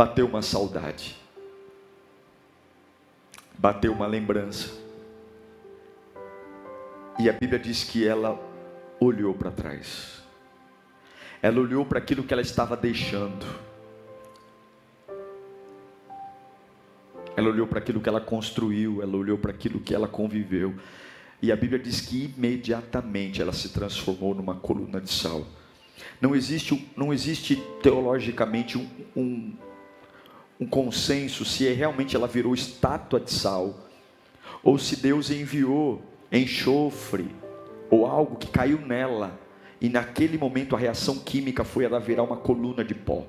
bateu 0.00 0.26
uma 0.26 0.40
saudade, 0.40 1.14
bateu 3.58 3.92
uma 3.92 4.06
lembrança 4.06 4.70
e 7.18 7.28
a 7.28 7.34
Bíblia 7.34 7.58
diz 7.58 7.84
que 7.84 8.08
ela 8.08 8.40
olhou 8.98 9.34
para 9.34 9.50
trás. 9.50 10.22
Ela 11.42 11.60
olhou 11.60 11.84
para 11.84 11.98
aquilo 11.98 12.22
que 12.22 12.32
ela 12.32 12.40
estava 12.40 12.78
deixando. 12.78 13.44
Ela 17.36 17.50
olhou 17.50 17.66
para 17.66 17.78
aquilo 17.78 18.00
que 18.00 18.08
ela 18.08 18.22
construiu, 18.22 19.02
ela 19.02 19.18
olhou 19.18 19.36
para 19.36 19.50
aquilo 19.50 19.80
que 19.80 19.94
ela 19.94 20.08
conviveu. 20.08 20.74
E 21.42 21.52
a 21.52 21.56
Bíblia 21.56 21.78
diz 21.78 22.00
que 22.00 22.32
imediatamente 22.34 23.42
ela 23.42 23.52
se 23.52 23.68
transformou 23.68 24.34
numa 24.34 24.54
coluna 24.54 24.98
de 24.98 25.10
sal. 25.12 25.46
Não 26.22 26.34
existe, 26.34 26.90
não 26.96 27.12
existe 27.12 27.56
teologicamente 27.82 28.78
um, 28.78 28.88
um, 29.14 29.56
um 30.60 30.66
consenso 30.66 31.44
se 31.44 31.66
realmente 31.72 32.14
ela 32.14 32.28
virou 32.28 32.52
estátua 32.52 33.18
de 33.18 33.32
sal, 33.32 33.74
ou 34.62 34.78
se 34.78 34.96
Deus 34.96 35.30
enviou 35.30 36.02
enxofre 36.30 37.28
ou 37.90 38.06
algo 38.06 38.36
que 38.36 38.46
caiu 38.46 38.78
nela, 38.78 39.40
e 39.80 39.88
naquele 39.88 40.36
momento 40.36 40.76
a 40.76 40.78
reação 40.78 41.18
química 41.18 41.64
foi 41.64 41.84
ela 41.84 41.98
virar 41.98 42.22
uma 42.22 42.36
coluna 42.36 42.84
de 42.84 42.94
pó. 42.94 43.26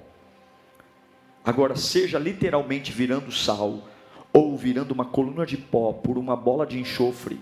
Agora, 1.44 1.76
seja 1.76 2.20
literalmente 2.20 2.92
virando 2.92 3.32
sal, 3.32 3.88
ou 4.32 4.56
virando 4.56 4.92
uma 4.92 5.06
coluna 5.06 5.46
de 5.46 5.58
pó 5.58 5.94
por 5.94 6.18
uma 6.18 6.36
bola 6.36 6.68
de 6.68 6.80
enxofre, 6.80 7.42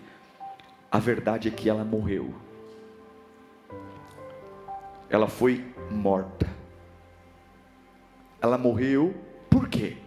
a 0.92 0.98
verdade 0.98 1.50
é 1.50 1.52
que 1.52 1.70
ela 1.70 1.84
morreu. 1.84 2.34
Ela 5.10 5.28
foi 5.28 5.66
morta. 5.92 6.48
Ela 8.42 8.58
morreu 8.58 9.14
por 9.50 9.68
quê? 9.68 9.98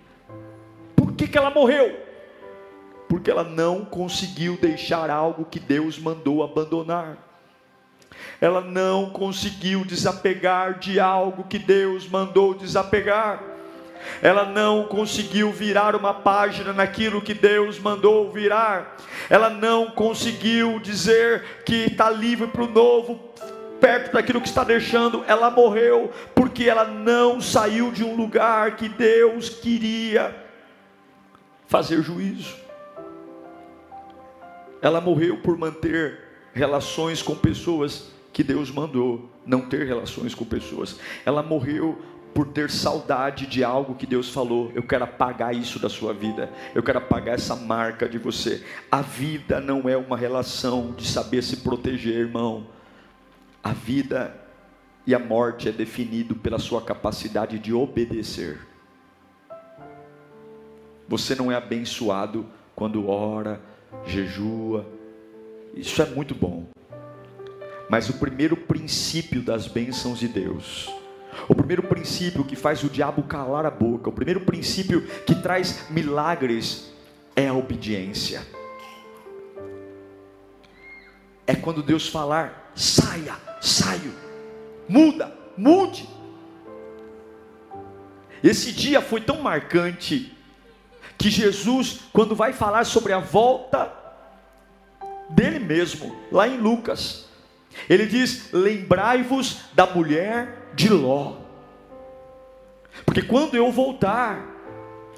Por 0.96 1.12
que, 1.12 1.26
que 1.28 1.38
ela 1.38 1.50
morreu? 1.50 2.12
porque 3.12 3.30
ela 3.30 3.44
não 3.44 3.84
conseguiu 3.84 4.56
deixar 4.56 5.10
algo 5.10 5.44
que 5.44 5.60
Deus 5.60 5.98
mandou 5.98 6.42
abandonar. 6.42 7.18
Ela 8.40 8.62
não 8.62 9.10
conseguiu 9.10 9.84
desapegar 9.84 10.78
de 10.78 10.98
algo 10.98 11.44
que 11.44 11.58
Deus 11.58 12.08
mandou 12.08 12.54
desapegar. 12.54 13.42
Ela 14.22 14.46
não 14.46 14.84
conseguiu 14.84 15.52
virar 15.52 15.94
uma 15.94 16.14
página 16.14 16.72
naquilo 16.72 17.20
que 17.20 17.34
Deus 17.34 17.78
mandou 17.78 18.32
virar. 18.32 18.96
Ela 19.28 19.50
não 19.50 19.90
conseguiu 19.90 20.80
dizer 20.80 21.44
que 21.66 21.84
está 21.84 22.08
livre 22.08 22.46
para 22.46 22.62
o 22.62 22.70
novo, 22.70 23.20
perto 23.82 24.12
daquilo 24.12 24.40
que 24.40 24.46
está 24.46 24.62
deixando. 24.62 25.24
Ela 25.26 25.50
morreu 25.50 26.12
porque 26.36 26.68
ela 26.68 26.84
não 26.84 27.40
saiu 27.40 27.90
de 27.90 28.04
um 28.04 28.14
lugar 28.14 28.76
que 28.76 28.88
Deus 28.88 29.48
queria 29.48 30.34
fazer 31.66 32.00
juízo. 32.00 32.54
Ela 34.80 35.00
morreu 35.00 35.38
por 35.38 35.58
manter 35.58 36.20
relações 36.54 37.20
com 37.20 37.34
pessoas 37.34 38.10
que 38.32 38.44
Deus 38.44 38.70
mandou 38.70 39.28
não 39.44 39.62
ter 39.62 39.84
relações 39.84 40.34
com 40.34 40.44
pessoas. 40.44 40.98
Ela 41.26 41.42
morreu 41.42 42.00
por 42.32 42.48
ter 42.48 42.70
saudade 42.70 43.46
de 43.46 43.62
algo 43.62 43.94
que 43.94 44.06
Deus 44.06 44.30
falou. 44.30 44.70
Eu 44.74 44.82
quero 44.82 45.04
apagar 45.04 45.54
isso 45.54 45.78
da 45.78 45.88
sua 45.88 46.14
vida. 46.14 46.50
Eu 46.74 46.82
quero 46.82 46.98
apagar 46.98 47.34
essa 47.34 47.56
marca 47.56 48.08
de 48.08 48.16
você. 48.16 48.64
A 48.90 49.02
vida 49.02 49.60
não 49.60 49.88
é 49.88 49.96
uma 49.96 50.16
relação 50.16 50.92
de 50.96 51.06
saber 51.06 51.42
se 51.42 51.58
proteger, 51.58 52.14
irmão. 52.14 52.71
A 53.62 53.72
vida 53.72 54.36
e 55.06 55.14
a 55.14 55.18
morte 55.18 55.68
é 55.68 55.72
definido 55.72 56.34
pela 56.34 56.58
sua 56.58 56.82
capacidade 56.82 57.58
de 57.58 57.72
obedecer. 57.72 58.58
Você 61.08 61.34
não 61.34 61.50
é 61.50 61.54
abençoado 61.54 62.46
quando 62.74 63.08
ora, 63.08 63.60
jejua. 64.06 64.86
Isso 65.74 66.00
é 66.02 66.06
muito 66.06 66.34
bom. 66.34 66.66
Mas 67.88 68.08
o 68.08 68.14
primeiro 68.14 68.56
princípio 68.56 69.42
das 69.42 69.66
bênçãos 69.68 70.18
de 70.18 70.28
Deus, 70.28 70.90
o 71.48 71.54
primeiro 71.54 71.82
princípio 71.82 72.44
que 72.44 72.56
faz 72.56 72.82
o 72.82 72.88
diabo 72.88 73.22
calar 73.24 73.66
a 73.66 73.70
boca, 73.70 74.08
o 74.08 74.12
primeiro 74.12 74.40
princípio 74.40 75.02
que 75.26 75.34
traz 75.34 75.90
milagres 75.90 76.92
é 77.36 77.48
a 77.48 77.54
obediência. 77.54 78.42
É 81.52 81.56
quando 81.56 81.82
Deus 81.82 82.08
falar, 82.08 82.72
saia, 82.74 83.36
saio, 83.60 84.14
muda, 84.88 85.30
mude. 85.54 86.08
Esse 88.42 88.72
dia 88.72 89.02
foi 89.02 89.20
tão 89.20 89.42
marcante 89.42 90.34
que 91.18 91.28
Jesus, 91.28 92.00
quando 92.10 92.34
vai 92.34 92.54
falar 92.54 92.84
sobre 92.84 93.12
a 93.12 93.18
volta 93.18 93.92
dele 95.28 95.58
mesmo, 95.58 96.16
lá 96.32 96.48
em 96.48 96.56
Lucas, 96.56 97.26
ele 97.86 98.06
diz: 98.06 98.50
Lembrai-vos 98.50 99.58
da 99.74 99.86
mulher 99.86 100.70
de 100.74 100.88
Ló, 100.88 101.36
porque 103.04 103.20
quando 103.20 103.56
eu 103.56 103.70
voltar, 103.70 104.42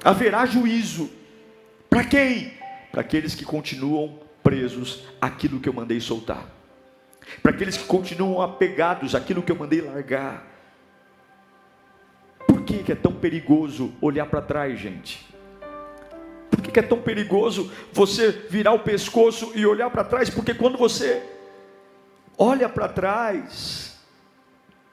haverá 0.03 0.45
juízo. 0.45 1.09
Para 1.89 2.03
quem? 2.03 2.51
Para 2.91 2.99
aqueles 2.99 3.33
que 3.33 3.45
continuam 3.45 4.24
presos 4.45 5.01
àquilo 5.19 5.59
que 5.59 5.67
eu 5.67 5.73
mandei 5.73 5.99
soltar. 5.99 6.45
Para 7.41 7.51
aqueles 7.51 7.75
que 7.75 7.85
continuam 7.85 8.43
apegados 8.43 9.15
àquilo 9.15 9.41
que 9.41 9.51
eu 9.51 9.55
mandei 9.55 9.81
largar. 9.81 10.45
Por 12.47 12.61
que, 12.61 12.83
que 12.83 12.91
é 12.91 12.95
tão 12.95 13.11
perigoso 13.11 13.91
olhar 13.99 14.27
para 14.27 14.43
trás, 14.43 14.79
gente? 14.79 15.25
Por 16.51 16.61
que, 16.61 16.71
que 16.71 16.79
é 16.79 16.83
tão 16.83 17.01
perigoso 17.01 17.71
você 17.91 18.29
virar 18.29 18.73
o 18.73 18.79
pescoço 18.79 19.51
e 19.55 19.65
olhar 19.65 19.89
para 19.89 20.03
trás? 20.03 20.29
Porque 20.29 20.53
quando 20.53 20.77
você 20.77 21.23
olha 22.37 22.69
para 22.69 22.87
trás, 22.87 23.99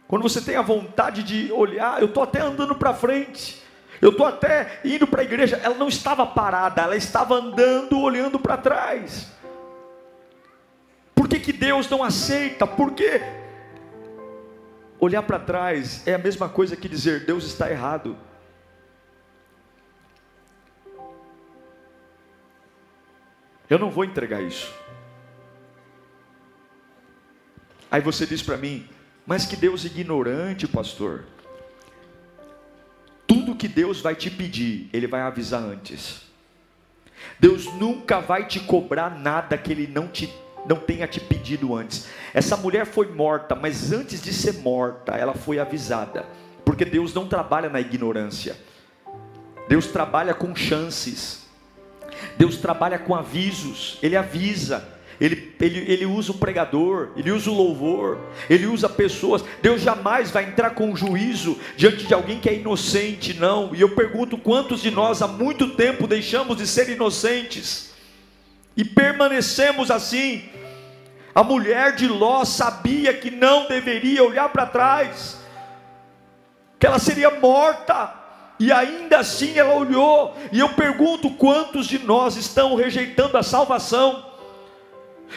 quando 0.08 0.22
você 0.22 0.40
tem 0.40 0.56
a 0.56 0.62
vontade 0.62 1.22
de 1.22 1.52
olhar, 1.52 2.00
eu 2.00 2.06
estou 2.06 2.22
até 2.22 2.40
andando 2.40 2.74
para 2.74 2.94
frente. 2.94 3.62
Eu 4.00 4.10
estou 4.10 4.26
até 4.26 4.80
indo 4.82 5.06
para 5.06 5.20
a 5.20 5.24
igreja. 5.24 5.60
Ela 5.62 5.74
não 5.74 5.88
estava 5.88 6.24
parada, 6.24 6.80
ela 6.80 6.96
estava 6.96 7.34
andando, 7.34 8.00
olhando 8.00 8.38
para 8.38 8.56
trás. 8.56 9.30
Por 11.32 11.40
que, 11.40 11.50
que 11.50 11.58
Deus 11.58 11.88
não 11.88 12.04
aceita? 12.04 12.66
Porque 12.66 13.22
olhar 15.00 15.22
para 15.22 15.38
trás 15.38 16.06
é 16.06 16.12
a 16.12 16.18
mesma 16.18 16.46
coisa 16.46 16.76
que 16.76 16.86
dizer 16.86 17.24
Deus 17.24 17.46
está 17.46 17.70
errado. 17.70 18.18
Eu 23.70 23.78
não 23.78 23.90
vou 23.90 24.04
entregar 24.04 24.42
isso. 24.42 24.70
Aí 27.90 28.02
você 28.02 28.26
diz 28.26 28.42
para 28.42 28.58
mim, 28.58 28.86
mas 29.24 29.46
que 29.46 29.56
Deus 29.56 29.86
ignorante, 29.86 30.68
pastor. 30.68 31.24
Tudo 33.26 33.56
que 33.56 33.68
Deus 33.68 34.02
vai 34.02 34.14
te 34.14 34.30
pedir, 34.30 34.90
Ele 34.92 35.06
vai 35.06 35.22
avisar 35.22 35.62
antes. 35.62 36.30
Deus 37.40 37.64
nunca 37.72 38.20
vai 38.20 38.46
te 38.46 38.60
cobrar 38.60 39.18
nada 39.18 39.56
que 39.56 39.72
Ele 39.72 39.86
não 39.86 40.06
te 40.06 40.41
não 40.66 40.76
tenha 40.76 41.06
te 41.06 41.20
pedido 41.20 41.74
antes. 41.74 42.06
Essa 42.32 42.56
mulher 42.56 42.86
foi 42.86 43.08
morta, 43.08 43.54
mas 43.54 43.92
antes 43.92 44.22
de 44.22 44.32
ser 44.32 44.54
morta, 44.54 45.12
ela 45.12 45.34
foi 45.34 45.58
avisada. 45.58 46.26
Porque 46.64 46.84
Deus 46.84 47.12
não 47.12 47.26
trabalha 47.26 47.68
na 47.68 47.80
ignorância. 47.80 48.56
Deus 49.68 49.86
trabalha 49.86 50.34
com 50.34 50.54
chances. 50.54 51.46
Deus 52.36 52.56
trabalha 52.56 52.98
com 52.98 53.14
avisos. 53.14 53.98
Ele 54.02 54.16
avisa. 54.16 54.88
Ele, 55.20 55.54
ele, 55.60 55.78
ele 55.92 56.06
usa 56.06 56.32
o 56.32 56.38
pregador, 56.38 57.10
ele 57.16 57.30
usa 57.30 57.48
o 57.48 57.54
louvor, 57.54 58.18
ele 58.50 58.66
usa 58.66 58.88
pessoas. 58.88 59.44
Deus 59.60 59.80
jamais 59.80 60.32
vai 60.32 60.44
entrar 60.44 60.70
com 60.70 60.96
juízo 60.96 61.58
diante 61.76 62.06
de 62.06 62.14
alguém 62.14 62.40
que 62.40 62.48
é 62.48 62.54
inocente, 62.54 63.34
não. 63.34 63.72
E 63.72 63.80
eu 63.80 63.90
pergunto: 63.90 64.36
quantos 64.36 64.82
de 64.82 64.90
nós 64.90 65.22
há 65.22 65.28
muito 65.28 65.68
tempo 65.76 66.08
deixamos 66.08 66.56
de 66.56 66.66
ser 66.66 66.88
inocentes 66.88 67.91
e 68.76 68.84
permanecemos 68.84 69.90
assim? 69.90 70.48
A 71.34 71.42
mulher 71.42 71.94
de 71.94 72.06
Ló 72.06 72.44
sabia 72.44 73.14
que 73.14 73.30
não 73.30 73.66
deveria 73.66 74.22
olhar 74.22 74.48
para 74.50 74.66
trás, 74.66 75.38
que 76.78 76.86
ela 76.86 76.98
seria 76.98 77.30
morta, 77.30 78.14
e 78.58 78.70
ainda 78.70 79.18
assim 79.20 79.58
ela 79.58 79.74
olhou. 79.74 80.36
E 80.52 80.58
eu 80.58 80.70
pergunto: 80.70 81.30
quantos 81.30 81.86
de 81.86 81.98
nós 81.98 82.36
estão 82.36 82.74
rejeitando 82.74 83.36
a 83.36 83.42
salvação? 83.42 84.32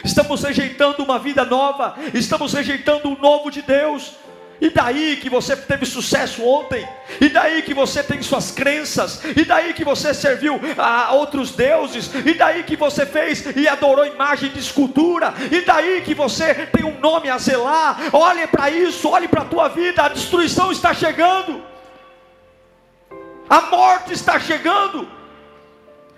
estamos 0.04 0.42
rejeitando 0.42 1.02
uma 1.02 1.18
vida 1.18 1.44
nova, 1.44 1.96
estamos 2.12 2.52
rejeitando 2.52 3.08
o 3.08 3.18
novo 3.18 3.50
de 3.50 3.62
Deus. 3.62 4.14
E 4.60 4.70
daí 4.70 5.16
que 5.16 5.28
você 5.28 5.54
teve 5.54 5.84
sucesso 5.84 6.42
ontem? 6.42 6.88
E 7.20 7.28
daí 7.28 7.60
que 7.62 7.74
você 7.74 8.02
tem 8.02 8.22
suas 8.22 8.50
crenças? 8.50 9.20
E 9.36 9.44
daí 9.44 9.74
que 9.74 9.84
você 9.84 10.14
serviu 10.14 10.58
a 10.78 11.12
outros 11.12 11.50
deuses? 11.50 12.10
E 12.24 12.32
daí 12.32 12.62
que 12.62 12.74
você 12.74 13.04
fez 13.04 13.44
e 13.54 13.68
adorou 13.68 14.06
imagem 14.06 14.50
de 14.50 14.58
escultura? 14.58 15.34
E 15.50 15.60
daí 15.60 16.00
que 16.00 16.14
você 16.14 16.54
tem 16.66 16.84
um 16.84 16.98
nome 16.98 17.28
a 17.28 17.36
zelar? 17.36 17.98
Olhe 18.12 18.46
para 18.46 18.70
isso, 18.70 19.10
olhe 19.10 19.28
para 19.28 19.42
a 19.42 19.46
tua 19.46 19.68
vida, 19.68 20.02
a 20.02 20.08
destruição 20.08 20.72
está 20.72 20.94
chegando. 20.94 21.62
A 23.48 23.60
morte 23.62 24.14
está 24.14 24.40
chegando. 24.40 25.06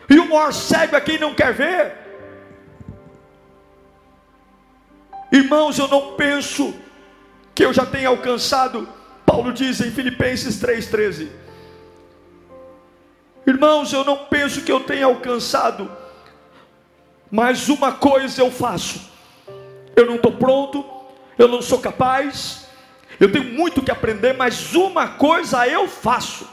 E 0.09 0.19
o 0.19 0.29
maior 0.29 0.53
cego 0.53 0.95
é 0.95 1.01
quem 1.01 1.19
não 1.19 1.35
quer 1.35 1.53
ver. 1.53 1.93
Irmãos, 5.31 5.79
eu 5.79 5.89
não 5.89 6.15
penso 6.15 6.75
que 7.59 7.65
eu 7.65 7.73
já 7.73 7.85
tenha 7.85 8.09
alcançado, 8.09 8.89
Paulo 9.27 9.53
diz 9.53 9.81
em 9.81 9.91
Filipenses 9.91 10.63
3,13. 10.63 11.27
Irmãos, 13.45 13.93
eu 13.93 14.05
não 14.05 14.17
penso 14.17 14.61
que 14.61 14.71
eu 14.71 14.79
tenha 14.79 15.07
alcançado, 15.07 15.91
mas 17.29 17.69
uma 17.69 17.91
coisa 17.91 18.41
eu 18.43 18.49
faço: 18.49 19.11
eu 19.97 20.07
não 20.07 20.15
estou 20.15 20.31
pronto, 20.31 20.85
eu 21.37 21.49
não 21.49 21.61
sou 21.61 21.81
capaz, 21.81 22.69
eu 23.19 23.33
tenho 23.33 23.47
muito 23.47 23.83
que 23.83 23.91
aprender, 23.91 24.35
mas 24.35 24.73
uma 24.77 25.09
coisa 25.09 25.67
eu 25.67 25.89
faço. 25.89 26.47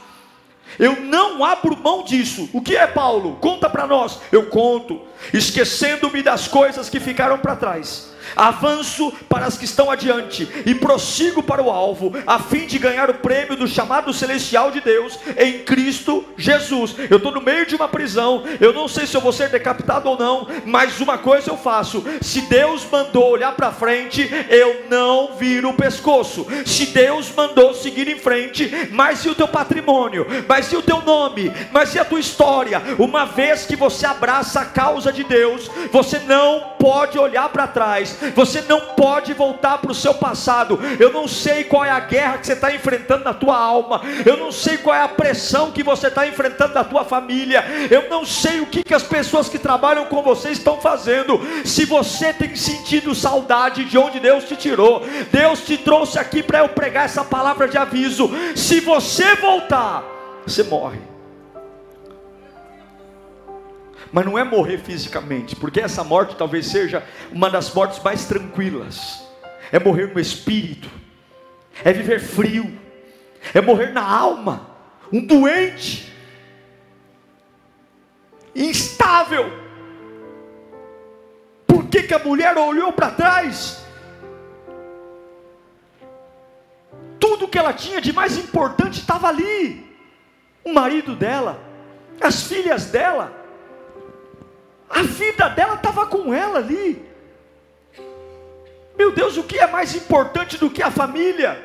Eu 0.76 1.02
não 1.02 1.44
abro 1.44 1.76
mão 1.76 2.02
disso. 2.02 2.50
O 2.52 2.60
que 2.60 2.76
é 2.76 2.88
Paulo? 2.88 3.36
Conta 3.36 3.70
para 3.70 3.86
nós. 3.86 4.18
Eu 4.32 4.46
conto, 4.46 5.02
esquecendo-me 5.32 6.20
das 6.20 6.48
coisas 6.48 6.90
que 6.90 6.98
ficaram 6.98 7.38
para 7.38 7.54
trás 7.54 8.15
avanço 8.34 9.12
para 9.28 9.46
as 9.46 9.56
que 9.56 9.64
estão 9.64 9.90
adiante 9.90 10.48
e 10.64 10.74
prossigo 10.74 11.42
para 11.42 11.62
o 11.62 11.70
alvo, 11.70 12.12
a 12.26 12.38
fim 12.38 12.66
de 12.66 12.78
ganhar 12.78 13.10
o 13.10 13.14
prêmio 13.14 13.56
do 13.56 13.68
chamado 13.68 14.12
celestial 14.12 14.70
de 14.70 14.80
Deus 14.80 15.18
em 15.36 15.60
Cristo 15.60 16.24
Jesus. 16.36 16.94
Eu 17.10 17.18
estou 17.18 17.32
no 17.32 17.40
meio 17.40 17.66
de 17.66 17.74
uma 17.74 17.88
prisão, 17.88 18.44
eu 18.60 18.72
não 18.72 18.88
sei 18.88 19.06
se 19.06 19.16
eu 19.16 19.20
vou 19.20 19.32
ser 19.32 19.48
decapitado 19.48 20.08
ou 20.08 20.18
não, 20.18 20.48
mas 20.64 21.00
uma 21.00 21.18
coisa 21.18 21.50
eu 21.50 21.56
faço: 21.56 22.04
se 22.20 22.42
Deus 22.42 22.84
mandou 22.90 23.30
olhar 23.30 23.52
para 23.52 23.72
frente, 23.72 24.28
eu 24.48 24.86
não 24.88 25.36
viro 25.36 25.70
o 25.70 25.74
pescoço. 25.74 26.46
Se 26.64 26.86
Deus 26.86 27.30
mandou 27.34 27.74
seguir 27.74 28.08
em 28.08 28.18
frente, 28.18 28.88
mas 28.90 29.24
e 29.24 29.28
o 29.28 29.34
teu 29.34 29.48
patrimônio, 29.48 30.26
mas 30.48 30.72
e 30.72 30.76
o 30.76 30.82
teu 30.82 31.02
nome, 31.02 31.52
mas 31.72 31.94
e 31.94 31.98
a 31.98 32.04
tua 32.04 32.20
história? 32.20 32.82
Uma 32.98 33.24
vez 33.24 33.66
que 33.66 33.76
você 33.76 34.06
abraça 34.06 34.60
a 34.60 34.64
causa 34.64 35.12
de 35.12 35.24
Deus, 35.24 35.70
você 35.90 36.18
não 36.20 36.74
pode 36.78 37.18
olhar 37.18 37.48
para 37.48 37.66
trás 37.66 38.15
você 38.34 38.62
não 38.62 38.80
pode 38.96 39.32
voltar 39.32 39.78
para 39.78 39.92
o 39.92 39.94
seu 39.94 40.14
passado. 40.14 40.78
Eu 40.98 41.12
não 41.12 41.26
sei 41.28 41.64
qual 41.64 41.84
é 41.84 41.90
a 41.90 42.00
guerra 42.00 42.38
que 42.38 42.46
você 42.46 42.52
está 42.52 42.74
enfrentando 42.74 43.24
na 43.24 43.34
tua 43.34 43.56
alma. 43.56 44.02
Eu 44.24 44.36
não 44.36 44.52
sei 44.52 44.78
qual 44.78 44.94
é 44.94 45.02
a 45.02 45.08
pressão 45.08 45.70
que 45.70 45.82
você 45.82 46.08
está 46.08 46.26
enfrentando 46.26 46.74
na 46.74 46.84
tua 46.84 47.04
família. 47.04 47.64
Eu 47.90 48.08
não 48.08 48.24
sei 48.24 48.60
o 48.60 48.66
que, 48.66 48.82
que 48.82 48.94
as 48.94 49.02
pessoas 49.02 49.48
que 49.48 49.58
trabalham 49.58 50.06
com 50.06 50.22
você 50.22 50.50
estão 50.50 50.80
fazendo. 50.80 51.40
Se 51.64 51.84
você 51.84 52.32
tem 52.32 52.54
sentido 52.54 53.14
saudade 53.14 53.84
de 53.84 53.98
onde 53.98 54.20
Deus 54.20 54.44
te 54.44 54.56
tirou, 54.56 55.02
Deus 55.30 55.60
te 55.60 55.76
trouxe 55.76 56.18
aqui 56.18 56.42
para 56.42 56.60
eu 56.60 56.68
pregar 56.68 57.04
essa 57.04 57.24
palavra 57.24 57.68
de 57.68 57.78
aviso. 57.78 58.30
Se 58.54 58.80
você 58.80 59.34
voltar, 59.36 60.04
você 60.46 60.62
morre 60.62 61.15
mas 64.12 64.24
não 64.24 64.38
é 64.38 64.44
morrer 64.44 64.78
fisicamente, 64.78 65.56
porque 65.56 65.80
essa 65.80 66.04
morte 66.04 66.36
talvez 66.36 66.66
seja 66.66 67.04
uma 67.32 67.50
das 67.50 67.72
mortes 67.72 68.02
mais 68.02 68.24
tranquilas. 68.26 69.24
É 69.72 69.78
morrer 69.78 70.12
no 70.12 70.20
espírito, 70.20 70.88
é 71.84 71.92
viver 71.92 72.20
frio, 72.20 72.78
é 73.52 73.60
morrer 73.60 73.92
na 73.92 74.02
alma, 74.02 74.68
um 75.12 75.24
doente, 75.24 76.12
instável. 78.54 79.52
Por 81.66 81.86
que, 81.86 82.04
que 82.04 82.14
a 82.14 82.18
mulher 82.18 82.56
olhou 82.56 82.92
para 82.92 83.10
trás? 83.10 83.84
Tudo 87.18 87.48
que 87.48 87.58
ela 87.58 87.72
tinha 87.72 88.00
de 88.00 88.12
mais 88.12 88.38
importante 88.38 89.00
estava 89.00 89.28
ali. 89.28 89.84
O 90.64 90.72
marido 90.72 91.14
dela, 91.14 91.60
as 92.20 92.44
filhas 92.44 92.86
dela, 92.86 93.35
a 94.88 95.02
vida 95.02 95.48
dela 95.48 95.74
estava 95.74 96.06
com 96.06 96.32
ela 96.32 96.58
ali. 96.58 97.04
Meu 98.96 99.12
Deus, 99.12 99.36
o 99.36 99.44
que 99.44 99.58
é 99.58 99.66
mais 99.66 99.94
importante 99.94 100.56
do 100.56 100.70
que 100.70 100.82
a 100.82 100.90
família? 100.90 101.64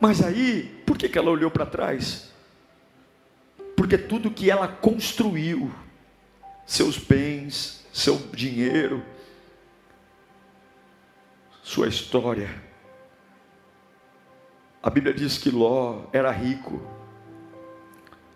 Mas 0.00 0.22
aí, 0.22 0.82
por 0.86 0.96
que, 0.96 1.08
que 1.08 1.18
ela 1.18 1.30
olhou 1.30 1.50
para 1.50 1.66
trás? 1.66 2.32
Porque 3.76 3.98
tudo 3.98 4.30
que 4.30 4.50
ela 4.50 4.68
construiu, 4.68 5.72
seus 6.66 6.96
bens, 6.96 7.84
seu 7.92 8.16
dinheiro, 8.32 9.04
sua 11.62 11.88
história. 11.88 12.62
A 14.82 14.90
Bíblia 14.90 15.14
diz 15.14 15.38
que 15.38 15.50
Ló 15.50 16.04
era 16.12 16.30
rico, 16.30 16.82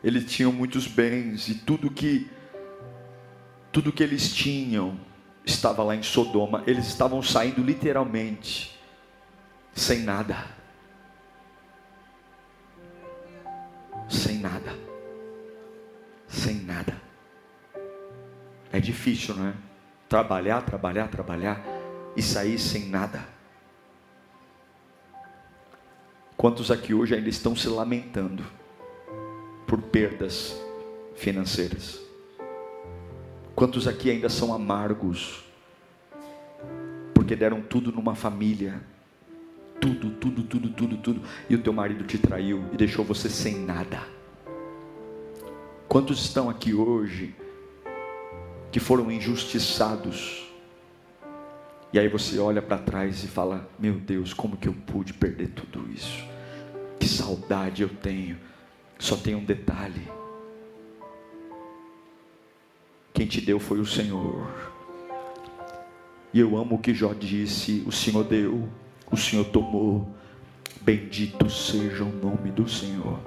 ele 0.02 0.22
tinha 0.22 0.48
muitos 0.48 0.86
bens 0.86 1.48
e 1.48 1.54
tudo 1.54 1.90
que 1.90 2.30
tudo 3.76 3.92
que 3.92 4.02
eles 4.02 4.32
tinham 4.32 4.98
estava 5.44 5.84
lá 5.84 5.94
em 5.94 6.02
Sodoma. 6.02 6.64
Eles 6.66 6.86
estavam 6.86 7.22
saindo 7.22 7.62
literalmente 7.62 8.74
sem 9.74 9.98
nada. 9.98 10.46
Sem 14.08 14.38
nada. 14.38 14.74
Sem 16.26 16.54
nada. 16.54 16.98
É 18.72 18.80
difícil, 18.80 19.34
não 19.34 19.48
é? 19.48 19.54
Trabalhar, 20.08 20.62
trabalhar, 20.62 21.08
trabalhar 21.08 21.62
e 22.16 22.22
sair 22.22 22.58
sem 22.58 22.88
nada. 22.88 23.28
Quantos 26.34 26.70
aqui 26.70 26.94
hoje 26.94 27.14
ainda 27.14 27.28
estão 27.28 27.54
se 27.54 27.68
lamentando 27.68 28.42
por 29.66 29.82
perdas 29.82 30.58
financeiras? 31.14 32.05
Quantos 33.56 33.88
aqui 33.88 34.10
ainda 34.10 34.28
são 34.28 34.52
amargos 34.52 35.42
porque 37.14 37.34
deram 37.34 37.62
tudo 37.62 37.90
numa 37.90 38.14
família? 38.14 38.82
Tudo, 39.80 40.10
tudo, 40.10 40.42
tudo, 40.42 40.68
tudo, 40.68 40.96
tudo, 40.98 41.22
e 41.48 41.54
o 41.54 41.62
teu 41.62 41.72
marido 41.72 42.04
te 42.04 42.18
traiu 42.18 42.62
e 42.74 42.76
deixou 42.76 43.02
você 43.02 43.30
sem 43.30 43.56
nada. 43.56 44.02
Quantos 45.88 46.22
estão 46.22 46.50
aqui 46.50 46.74
hoje 46.74 47.34
que 48.70 48.78
foram 48.78 49.10
injustiçados? 49.10 50.46
E 51.94 51.98
aí 51.98 52.08
você 52.08 52.38
olha 52.38 52.60
para 52.60 52.76
trás 52.76 53.24
e 53.24 53.26
fala: 53.26 53.66
Meu 53.78 53.94
Deus, 53.94 54.34
como 54.34 54.58
que 54.58 54.68
eu 54.68 54.74
pude 54.74 55.14
perder 55.14 55.48
tudo 55.48 55.90
isso? 55.90 56.22
Que 57.00 57.08
saudade 57.08 57.82
eu 57.82 57.88
tenho. 57.88 58.36
Só 58.98 59.16
tem 59.16 59.34
um 59.34 59.44
detalhe: 59.44 60.06
quem 63.16 63.26
te 63.26 63.40
deu 63.40 63.58
foi 63.58 63.80
o 63.80 63.86
Senhor. 63.86 64.46
E 66.34 66.38
eu 66.38 66.54
amo 66.54 66.74
o 66.74 66.78
que 66.78 66.92
Jó 66.92 67.14
disse: 67.14 67.82
O 67.86 67.90
Senhor 67.90 68.22
deu, 68.22 68.68
o 69.10 69.16
Senhor 69.16 69.46
tomou. 69.46 70.14
Bendito 70.82 71.48
seja 71.48 72.04
o 72.04 72.12
nome 72.12 72.50
do 72.50 72.68
Senhor. 72.68 73.18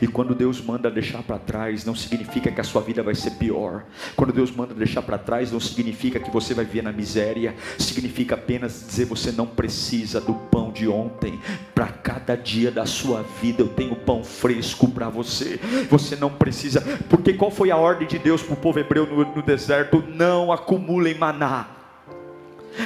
E 0.00 0.06
quando 0.06 0.34
Deus 0.34 0.60
manda 0.60 0.90
deixar 0.90 1.22
para 1.22 1.38
trás, 1.38 1.84
não 1.84 1.94
significa 1.94 2.50
que 2.50 2.60
a 2.60 2.64
sua 2.64 2.82
vida 2.82 3.02
vai 3.02 3.14
ser 3.14 3.32
pior. 3.32 3.84
Quando 4.16 4.32
Deus 4.32 4.50
manda 4.50 4.74
deixar 4.74 5.02
para 5.02 5.18
trás, 5.18 5.52
não 5.52 5.60
significa 5.60 6.18
que 6.18 6.30
você 6.30 6.54
vai 6.54 6.64
viver 6.64 6.82
na 6.82 6.92
miséria. 6.92 7.54
Significa 7.78 8.34
apenas 8.34 8.84
dizer 8.86 9.04
você 9.06 9.32
não 9.32 9.46
precisa 9.46 10.20
do 10.20 10.34
pão 10.34 10.72
de 10.72 10.88
ontem. 10.88 11.38
Para 11.74 11.88
cada 11.88 12.36
dia 12.36 12.70
da 12.70 12.86
sua 12.86 13.22
vida 13.40 13.62
eu 13.62 13.68
tenho 13.68 13.96
pão 13.96 14.22
fresco 14.22 14.88
para 14.88 15.08
você. 15.08 15.58
Você 15.90 16.16
não 16.16 16.30
precisa. 16.30 16.80
Porque 17.08 17.32
qual 17.32 17.50
foi 17.50 17.70
a 17.70 17.76
ordem 17.76 18.06
de 18.06 18.18
Deus 18.18 18.42
para 18.42 18.54
o 18.54 18.56
povo 18.56 18.78
hebreu 18.78 19.06
no, 19.06 19.36
no 19.36 19.42
deserto? 19.42 20.02
Não 20.08 20.52
acumulem 20.52 21.16
maná. 21.16 21.68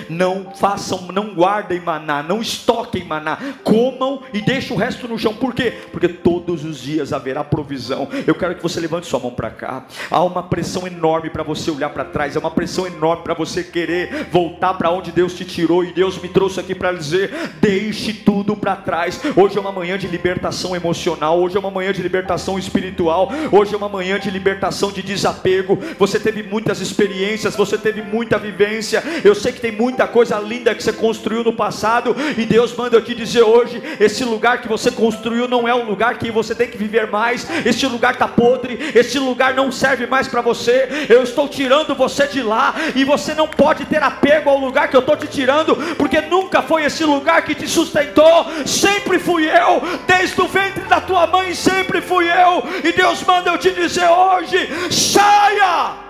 Não 0.09 0.53
façam, 0.55 1.09
não 1.12 1.35
guardem 1.35 1.81
maná, 1.81 2.23
não 2.23 2.40
estoquem 2.40 3.05
maná, 3.05 3.38
comam 3.62 4.23
e 4.33 4.40
deixem 4.40 4.77
o 4.77 4.79
resto 4.79 5.07
no 5.09 5.18
chão. 5.18 5.35
Por 5.35 5.55
quê? 5.55 5.73
Porque 5.92 6.09
todos 6.09 6.64
os 6.64 6.81
dias 6.81 7.12
haverá 7.12 7.44
provisão. 7.44 8.09
Eu 8.27 8.35
quero 8.35 8.55
que 8.55 8.62
você 8.62 8.81
levante 8.81 9.07
sua 9.07 9.21
mão 9.21 9.31
para 9.31 9.51
cá. 9.51 9.87
Há 10.11 10.23
uma 10.23 10.42
pressão 10.42 10.87
enorme 10.87 11.31
para 11.31 11.42
você 11.42 11.71
olhar 11.71 11.90
para 11.90 12.05
trás, 12.05 12.37
é 12.37 12.38
uma 12.38 12.51
pressão 12.51 12.87
enorme 12.87 13.23
para 13.23 13.35
você 13.35 13.62
querer 13.62 14.27
voltar 14.31 14.75
para 14.75 14.90
onde 14.90 15.12
Deus 15.12 15.35
te 15.35 15.44
tirou 15.44 15.85
e 15.85 15.92
Deus 15.92 16.21
me 16.21 16.29
trouxe 16.29 16.61
aqui 16.61 16.75
para 16.75 16.92
dizer: 16.92 17.31
deixe 17.61 18.12
tudo 18.12 18.57
para 18.57 18.77
trás. 18.77 19.21
Hoje 19.37 19.57
é 19.57 19.61
uma 19.61 19.73
manhã 19.73 19.99
de 19.99 20.07
libertação 20.07 20.75
emocional, 20.75 21.40
hoje 21.40 21.57
é 21.57 21.61
uma 21.61 21.71
manhã 21.71 21.92
de 21.92 22.03
libertação 22.03 22.59
espiritual, 22.59 23.31
hoje 23.53 23.75
é 23.75 23.77
uma 23.77 23.88
manhã 23.88 24.18
de 24.18 24.31
libertação 24.31 24.90
de 24.90 25.03
desapego. 25.03 25.79
Você 25.99 26.18
teve 26.18 26.42
muitas 26.42 26.81
experiências, 26.81 27.57
você 27.57 27.77
teve 27.77 28.03
muita 28.03 28.38
vivência. 28.38 29.03
Eu 29.25 29.35
sei 29.35 29.53
que 29.53 29.61
tem 29.61 29.73
muita 29.73 29.97
coisa 30.06 30.38
linda 30.38 30.74
que 30.74 30.82
você 30.82 30.92
construiu 30.92 31.42
no 31.42 31.52
passado, 31.52 32.14
e 32.37 32.44
Deus 32.44 32.74
manda 32.76 32.96
eu 32.96 33.04
te 33.04 33.14
dizer 33.14 33.42
hoje: 33.42 33.82
esse 33.98 34.24
lugar 34.24 34.61
que 34.61 34.68
você 34.68 34.90
construiu 34.90 35.48
não 35.48 35.66
é 35.66 35.74
um 35.74 35.84
lugar 35.84 36.18
que 36.18 36.30
você 36.30 36.54
tem 36.54 36.68
que 36.68 36.78
viver 36.78 37.11
mais, 37.11 37.46
esse 37.64 37.87
lugar 37.87 38.12
está 38.12 38.28
podre, 38.28 38.78
esse 38.94 39.18
lugar 39.18 39.54
não 39.54 39.72
serve 39.72 40.06
mais 40.06 40.28
para 40.28 40.40
você. 40.40 41.06
Eu 41.08 41.22
estou 41.22 41.48
tirando 41.48 41.94
você 41.94 42.26
de 42.26 42.42
lá, 42.42 42.74
e 42.94 43.04
você 43.04 43.34
não 43.34 43.48
pode 43.48 43.84
ter 43.87 44.02
apego 44.02 44.50
ao 44.50 44.58
lugar 44.58 44.88
que 44.88 44.96
eu 44.96 45.00
estou 45.00 45.16
te 45.16 45.26
tirando, 45.26 45.76
porque 45.96 46.20
nunca 46.20 46.62
foi 46.62 46.84
esse 46.84 47.04
lugar 47.04 47.42
que 47.42 47.54
te 47.54 47.66
sustentou, 47.68 48.46
sempre 48.66 49.18
fui 49.18 49.48
eu, 49.48 49.82
desde 50.06 50.40
o 50.40 50.46
ventre 50.46 50.84
da 50.84 51.00
tua 51.00 51.26
mãe, 51.26 51.54
sempre 51.54 52.00
fui 52.00 52.26
eu, 52.26 52.62
e 52.84 52.92
Deus 52.92 53.22
manda 53.22 53.50
eu 53.50 53.58
te 53.58 53.70
dizer 53.70 54.08
hoje: 54.08 54.68
saia! 54.90 56.08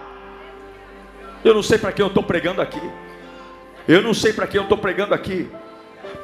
Eu 1.44 1.54
não 1.54 1.62
sei 1.62 1.78
para 1.78 1.92
quem 1.92 2.02
eu 2.02 2.08
estou 2.08 2.22
pregando 2.22 2.60
aqui. 2.60 2.80
Eu 3.88 4.02
não 4.02 4.12
sei 4.12 4.32
para 4.34 4.46
quem 4.46 4.58
eu 4.58 4.64
estou 4.64 4.76
pregando 4.76 5.14
aqui. 5.14 5.48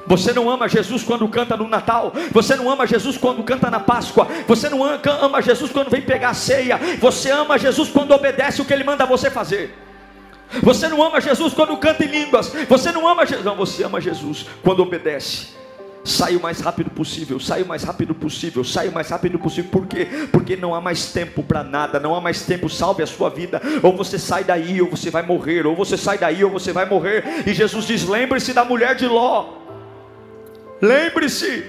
Você 0.06 0.32
não 0.34 0.50
ama 0.50 0.68
Jesus 0.68 1.02
quando 1.02 1.26
canta 1.28 1.56
no 1.56 1.66
Natal. 1.66 2.12
Você 2.30 2.54
não 2.54 2.70
ama 2.70 2.86
Jesus 2.86 3.16
quando 3.16 3.42
canta 3.42 3.70
na 3.70 3.80
Páscoa. 3.80 4.28
Você 4.46 4.68
não 4.68 4.84
ama 4.84 5.40
Jesus 5.40 5.72
quando 5.72 5.90
vem 5.90 6.02
pegar 6.02 6.28
a 6.28 6.34
ceia. 6.34 6.78
Você 7.00 7.30
ama 7.30 7.58
Jesus 7.58 7.88
quando 7.88 8.12
obedece 8.12 8.60
o 8.60 8.64
que 8.64 8.72
Ele 8.72 8.84
manda 8.84 9.06
você 9.06 9.30
fazer. 9.30 9.74
Você 10.62 10.88
não 10.88 11.02
ama 11.02 11.20
Jesus 11.20 11.54
quando 11.54 11.76
canta 11.78 12.04
em 12.04 12.08
línguas. 12.08 12.52
Você 12.68 12.92
não 12.92 13.08
ama 13.08 13.24
Jesus. 13.24 13.44
Não, 13.44 13.56
você 13.56 13.82
ama 13.82 14.00
Jesus 14.00 14.46
quando 14.62 14.80
obedece. 14.80 15.63
Sai 16.04 16.36
o 16.36 16.40
mais 16.40 16.60
rápido 16.60 16.90
possível, 16.90 17.40
sai 17.40 17.62
o 17.62 17.66
mais 17.66 17.82
rápido 17.82 18.14
possível, 18.14 18.62
sai 18.62 18.88
o 18.88 18.92
mais 18.92 19.08
rápido 19.08 19.38
possível. 19.38 19.70
Por 19.70 19.86
quê? 19.86 20.06
Porque 20.30 20.54
não 20.54 20.74
há 20.74 20.80
mais 20.80 21.06
tempo 21.06 21.42
para 21.42 21.64
nada, 21.64 21.98
não 21.98 22.14
há 22.14 22.20
mais 22.20 22.42
tempo. 22.42 22.68
Salve 22.68 23.02
a 23.02 23.06
sua 23.06 23.30
vida. 23.30 23.62
Ou 23.82 23.96
você 23.96 24.18
sai 24.18 24.44
daí, 24.44 24.82
ou 24.82 24.90
você 24.90 25.08
vai 25.08 25.22
morrer. 25.22 25.66
Ou 25.66 25.74
você 25.74 25.96
sai 25.96 26.18
daí, 26.18 26.44
ou 26.44 26.50
você 26.50 26.72
vai 26.72 26.84
morrer. 26.84 27.24
E 27.46 27.54
Jesus 27.54 27.86
diz: 27.86 28.04
lembre-se 28.06 28.52
da 28.52 28.66
mulher 28.66 28.94
de 28.94 29.06
Ló. 29.06 29.54
Lembre-se. 30.82 31.64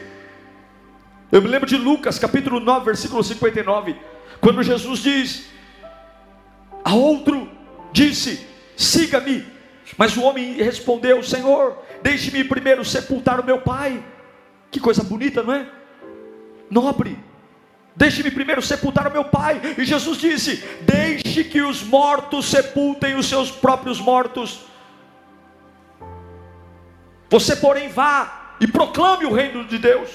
Eu 1.32 1.41
me 1.41 1.48
lembro 1.48 1.67
de 1.67 1.78
Lucas, 1.78 2.19
capítulo 2.19 2.60
9, 2.60 2.86
versículo 2.86 3.24
59. 3.24 3.95
Quando 4.41 4.62
Jesus 4.62 5.00
diz: 5.00 5.45
A 6.84 6.93
outro 6.93 7.50
disse: 7.93 8.45
Siga-me. 8.76 9.45
Mas 9.98 10.17
o 10.17 10.24
homem 10.24 10.56
respondeu: 10.56 11.24
Senhor, 11.24 11.78
deixe-me 12.04 12.43
primeiro 12.43 12.84
sepultar 12.84 13.39
o 13.39 13.45
meu 13.45 13.62
pai. 13.62 14.04
Que 14.71 14.80
coisa 14.80 15.04
bonita, 15.04 15.41
não 15.43 15.54
é? 15.54 15.67
Nobre. 16.69 17.17
Deixe-me 17.95 18.30
primeiro 18.30 18.62
sepultar 18.62 19.08
o 19.08 19.12
meu 19.12 19.25
pai. 19.25 19.62
E 19.78 19.86
Jesus 19.86 20.17
disse: 20.17 20.63
Deixe 20.82 21.43
que 21.43 21.62
os 21.62 21.82
mortos 21.82 22.45
sepultem 22.45 23.15
os 23.15 23.28
seus 23.28 23.49
próprios 23.49 23.99
mortos. 23.99 24.65
Você, 27.30 27.56
porém, 27.56 27.88
vá 27.89 28.56
e 28.60 28.67
proclame 28.67 29.25
o 29.25 29.34
reino 29.34 29.65
de 29.65 29.78
Deus. 29.78 30.10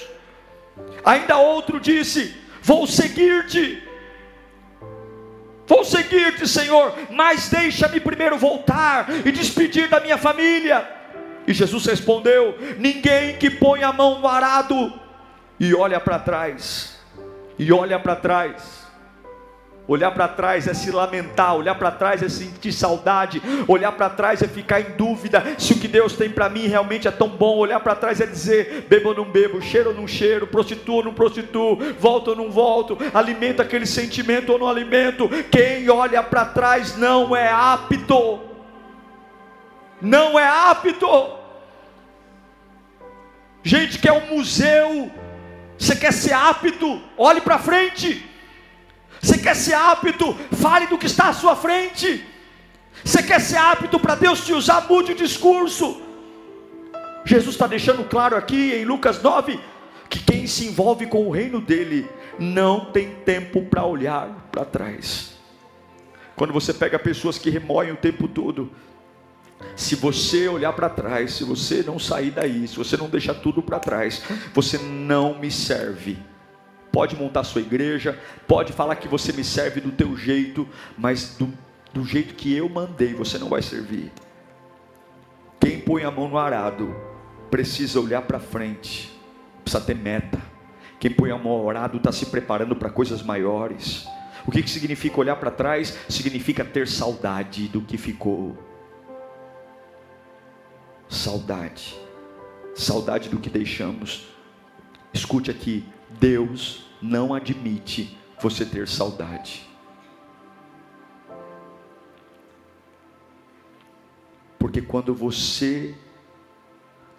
Ainda 1.03 1.37
outro 1.37 1.79
disse: 1.79 2.35
Vou 2.61 2.85
seguir-te. 2.85 3.83
Vou 5.65 5.85
seguir-te, 5.85 6.47
Senhor, 6.47 6.93
mas 7.09 7.47
deixa-me 7.49 7.99
primeiro 7.99 8.37
voltar 8.37 9.07
e 9.25 9.31
despedir 9.31 9.87
da 9.87 10.01
minha 10.01 10.17
família. 10.17 11.00
E 11.47 11.53
Jesus 11.53 11.85
respondeu: 11.85 12.55
Ninguém 12.77 13.37
que 13.37 13.49
põe 13.49 13.83
a 13.83 13.91
mão 13.91 14.19
no 14.19 14.27
arado 14.27 14.93
e 15.59 15.73
olha 15.73 15.99
para 15.99 16.19
trás, 16.19 16.99
e 17.57 17.71
olha 17.71 17.99
para 17.99 18.15
trás. 18.15 18.81
Olhar 19.87 20.11
para 20.11 20.27
trás 20.27 20.67
é 20.67 20.73
se 20.73 20.89
lamentar, 20.91 21.55
olhar 21.55 21.75
para 21.75 21.91
trás 21.91 22.23
é 22.23 22.29
sentir 22.29 22.71
saudade, 22.71 23.41
olhar 23.67 23.91
para 23.91 24.09
trás 24.09 24.41
é 24.41 24.47
ficar 24.47 24.79
em 24.79 24.91
dúvida 24.91 25.43
se 25.57 25.73
o 25.73 25.79
que 25.79 25.87
Deus 25.87 26.13
tem 26.13 26.29
para 26.29 26.47
mim 26.47 26.67
realmente 26.67 27.07
é 27.07 27.11
tão 27.11 27.27
bom. 27.27 27.57
Olhar 27.57 27.79
para 27.79 27.95
trás 27.95 28.21
é 28.21 28.25
dizer: 28.25 28.85
bebo 28.87 29.09
ou 29.09 29.15
não 29.15 29.25
bebo, 29.25 29.61
cheiro 29.61 29.89
ou 29.89 29.95
não 29.95 30.07
cheiro, 30.07 30.47
prostituo 30.47 30.97
ou 30.97 31.03
não 31.03 31.13
prostituo, 31.13 31.77
volto 31.99 32.29
ou 32.29 32.35
não 32.35 32.49
volto, 32.49 32.97
alimento 33.13 33.61
aquele 33.61 33.85
sentimento 33.85 34.53
ou 34.53 34.59
não 34.59 34.69
alimento. 34.69 35.27
Quem 35.49 35.89
olha 35.89 36.23
para 36.23 36.45
trás 36.45 36.95
não 36.95 37.35
é 37.35 37.51
apto 37.51 38.50
não 40.01 40.39
é 40.39 40.47
apto. 40.47 41.07
Gente 43.63 43.99
quer 43.99 44.11
um 44.11 44.35
museu, 44.35 45.11
você 45.77 45.95
quer 45.95 46.11
ser 46.11 46.33
apto, 46.33 47.01
olhe 47.17 47.41
para 47.41 47.59
frente. 47.59 48.25
Você 49.21 49.37
quer 49.37 49.55
ser 49.55 49.75
apto, 49.75 50.35
fale 50.51 50.87
do 50.87 50.97
que 50.97 51.05
está 51.05 51.29
à 51.29 51.33
sua 51.33 51.55
frente. 51.55 52.25
Você 53.03 53.21
quer 53.21 53.39
ser 53.39 53.57
apto 53.57 53.99
para 53.99 54.15
Deus 54.15 54.45
te 54.45 54.53
usar, 54.53 54.87
mude 54.89 55.11
o 55.11 55.15
discurso. 55.15 56.01
Jesus 57.23 57.55
está 57.55 57.67
deixando 57.67 58.03
claro 58.03 58.35
aqui 58.35 58.73
em 58.73 58.85
Lucas 58.85 59.21
9 59.21 59.59
que 60.09 60.19
quem 60.19 60.47
se 60.47 60.65
envolve 60.65 61.05
com 61.05 61.27
o 61.27 61.31
reino 61.31 61.61
dele 61.61 62.09
não 62.37 62.91
tem 62.91 63.15
tempo 63.23 63.63
para 63.63 63.85
olhar 63.85 64.49
para 64.51 64.65
trás. 64.65 65.37
Quando 66.35 66.51
você 66.51 66.73
pega 66.73 66.97
pessoas 66.97 67.37
que 67.37 67.49
remoem 67.49 67.91
o 67.91 67.95
tempo 67.95 68.27
todo, 68.27 68.71
se 69.75 69.95
você 69.95 70.47
olhar 70.47 70.73
para 70.73 70.89
trás, 70.89 71.33
se 71.33 71.43
você 71.43 71.83
não 71.83 71.97
sair 71.97 72.31
daí, 72.31 72.67
se 72.67 72.75
você 72.75 72.97
não 72.97 73.09
deixar 73.09 73.35
tudo 73.35 73.61
para 73.61 73.79
trás, 73.79 74.21
você 74.53 74.77
não 74.77 75.39
me 75.39 75.49
serve. 75.49 76.17
Pode 76.91 77.15
montar 77.15 77.43
sua 77.43 77.61
igreja, 77.61 78.19
pode 78.47 78.73
falar 78.73 78.95
que 78.95 79.07
você 79.07 79.31
me 79.31 79.43
serve 79.43 79.79
do 79.79 79.91
teu 79.91 80.17
jeito, 80.17 80.67
mas 80.97 81.35
do, 81.37 81.51
do 81.93 82.05
jeito 82.05 82.35
que 82.35 82.53
eu 82.55 82.67
mandei, 82.67 83.13
você 83.13 83.37
não 83.37 83.49
vai 83.49 83.61
servir. 83.61 84.11
Quem 85.59 85.79
põe 85.79 86.03
a 86.03 86.11
mão 86.11 86.27
no 86.27 86.37
arado 86.37 86.93
precisa 87.49 87.99
olhar 87.99 88.23
para 88.23 88.39
frente, 88.39 89.11
precisa 89.63 89.83
ter 89.83 89.95
meta. 89.95 90.41
Quem 90.99 91.11
põe 91.11 91.31
a 91.31 91.37
mão 91.37 91.63
no 91.63 91.69
arado 91.69 91.97
está 91.97 92.11
se 92.11 92.25
preparando 92.25 92.75
para 92.75 92.89
coisas 92.89 93.23
maiores. 93.23 94.05
O 94.45 94.51
que, 94.51 94.61
que 94.61 94.69
significa 94.69 95.19
olhar 95.19 95.35
para 95.35 95.51
trás? 95.51 95.97
Significa 96.09 96.65
ter 96.65 96.87
saudade 96.87 97.67
do 97.67 97.81
que 97.81 97.97
ficou. 97.97 98.70
Saudade. 101.11 101.99
Saudade 102.73 103.27
do 103.27 103.37
que 103.37 103.49
deixamos. 103.49 104.27
Escute 105.13 105.51
aqui: 105.51 105.83
Deus 106.09 106.85
não 107.01 107.33
admite 107.33 108.17
você 108.41 108.65
ter 108.65 108.87
saudade. 108.87 109.69
Porque 114.57 114.81
quando 114.81 115.13
você 115.13 115.93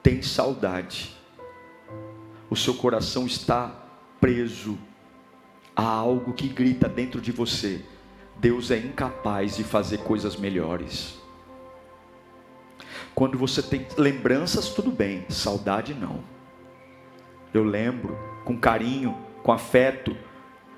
tem 0.03 0.23
saudade, 0.23 1.15
o 2.49 2.57
seu 2.57 2.73
coração 2.73 3.27
está 3.27 3.69
preso 4.19 4.79
a 5.77 5.85
algo 5.85 6.33
que 6.33 6.49
grita 6.49 6.89
dentro 6.89 7.21
de 7.21 7.31
você: 7.31 7.85
Deus 8.39 8.71
é 8.71 8.79
incapaz 8.79 9.59
de 9.59 9.65
fazer 9.65 9.99
coisas 9.99 10.35
melhores. 10.35 11.22
Quando 13.15 13.39
você 13.39 13.63
tem 13.63 13.87
lembranças, 13.97 14.71
tudo 14.71 14.91
bem, 14.91 15.25
saudade 15.29 15.95
não. 15.95 16.21
Eu 17.53 17.65
lembro 17.65 18.19
com 18.45 18.57
carinho, 18.57 19.17
com 19.43 19.53
afeto, 19.53 20.17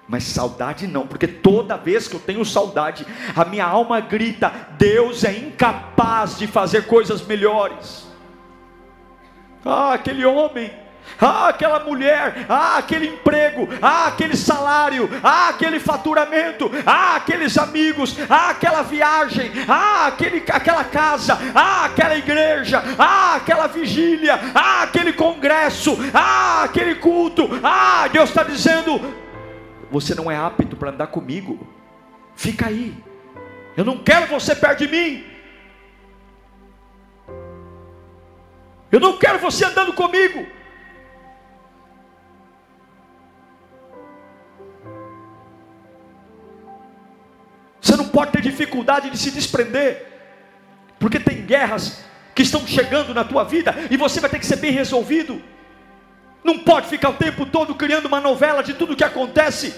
mas 0.08 0.24
saudade 0.24 0.86
não, 0.86 1.06
porque 1.06 1.26
toda 1.26 1.76
vez 1.76 2.06
que 2.08 2.14
eu 2.14 2.20
tenho 2.20 2.44
saudade, 2.44 3.06
a 3.34 3.44
minha 3.44 3.64
alma 3.64 4.00
grita: 4.00 4.52
Deus 4.76 5.24
é 5.24 5.36
incapaz 5.36 6.38
de 6.38 6.46
fazer 6.46 6.86
coisas 6.86 7.24
melhores. 7.24 8.06
Ah, 9.64 9.94
aquele 9.94 10.26
homem 10.26 10.83
ah, 11.20 11.48
aquela 11.48 11.80
mulher, 11.80 12.46
ah, 12.48 12.78
aquele 12.78 13.08
emprego, 13.08 13.68
ah, 13.80 14.08
aquele 14.08 14.36
salário, 14.36 15.08
ah, 15.22 15.48
aquele 15.48 15.78
faturamento, 15.78 16.70
ah, 16.84 17.16
aqueles 17.16 17.56
amigos, 17.56 18.16
ah, 18.28 18.50
aquela 18.50 18.82
viagem, 18.82 19.50
ah, 19.68 20.06
aquele, 20.06 20.42
aquela 20.50 20.84
casa, 20.84 21.38
ah, 21.54 21.84
aquela 21.86 22.16
igreja, 22.16 22.82
ah, 22.98 23.36
aquela 23.36 23.66
vigília, 23.66 24.38
ah, 24.54 24.82
aquele 24.82 25.12
congresso, 25.12 25.96
ah, 26.12 26.64
aquele 26.64 26.96
culto, 26.96 27.48
ah, 27.62 28.08
Deus 28.08 28.28
está 28.28 28.42
dizendo: 28.42 29.00
você 29.90 30.14
não 30.14 30.30
é 30.30 30.36
apto 30.36 30.76
para 30.76 30.90
andar 30.90 31.06
comigo, 31.08 31.66
fica 32.34 32.66
aí, 32.66 32.94
eu 33.76 33.84
não 33.84 33.98
quero 33.98 34.26
você 34.26 34.54
perto 34.54 34.86
de 34.86 34.88
mim. 34.88 35.24
Eu 38.92 39.00
não 39.00 39.18
quero 39.18 39.40
você 39.40 39.64
andando 39.64 39.92
comigo. 39.92 40.46
Pode 48.14 48.30
ter 48.30 48.40
dificuldade 48.40 49.10
de 49.10 49.18
se 49.18 49.32
desprender, 49.32 50.06
porque 51.00 51.18
tem 51.18 51.44
guerras 51.44 52.04
que 52.32 52.42
estão 52.42 52.64
chegando 52.64 53.12
na 53.12 53.24
tua 53.24 53.42
vida 53.42 53.74
e 53.90 53.96
você 53.96 54.20
vai 54.20 54.30
ter 54.30 54.38
que 54.38 54.46
ser 54.46 54.56
bem 54.56 54.70
resolvido. 54.70 55.42
Não 56.44 56.60
pode 56.60 56.86
ficar 56.86 57.08
o 57.10 57.14
tempo 57.14 57.44
todo 57.44 57.74
criando 57.74 58.06
uma 58.06 58.20
novela 58.20 58.62
de 58.62 58.72
tudo 58.74 58.94
que 58.94 59.02
acontece. 59.02 59.74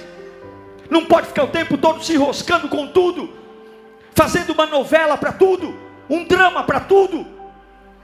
Não 0.91 1.07
pode 1.07 1.29
ficar 1.29 1.45
o 1.45 1.49
tempo 1.49 1.79
todo 1.79 2.05
se 2.05 2.13
enroscando 2.13 2.69
com 2.69 2.89
tudo, 2.89 3.33
fazendo 4.15 4.53
uma 4.53 4.67
novela 4.67 5.17
para 5.17 5.33
tudo, 5.33 5.75
um 6.11 6.25
drama 6.25 6.63
para 6.63 6.81
tudo. 6.81 7.27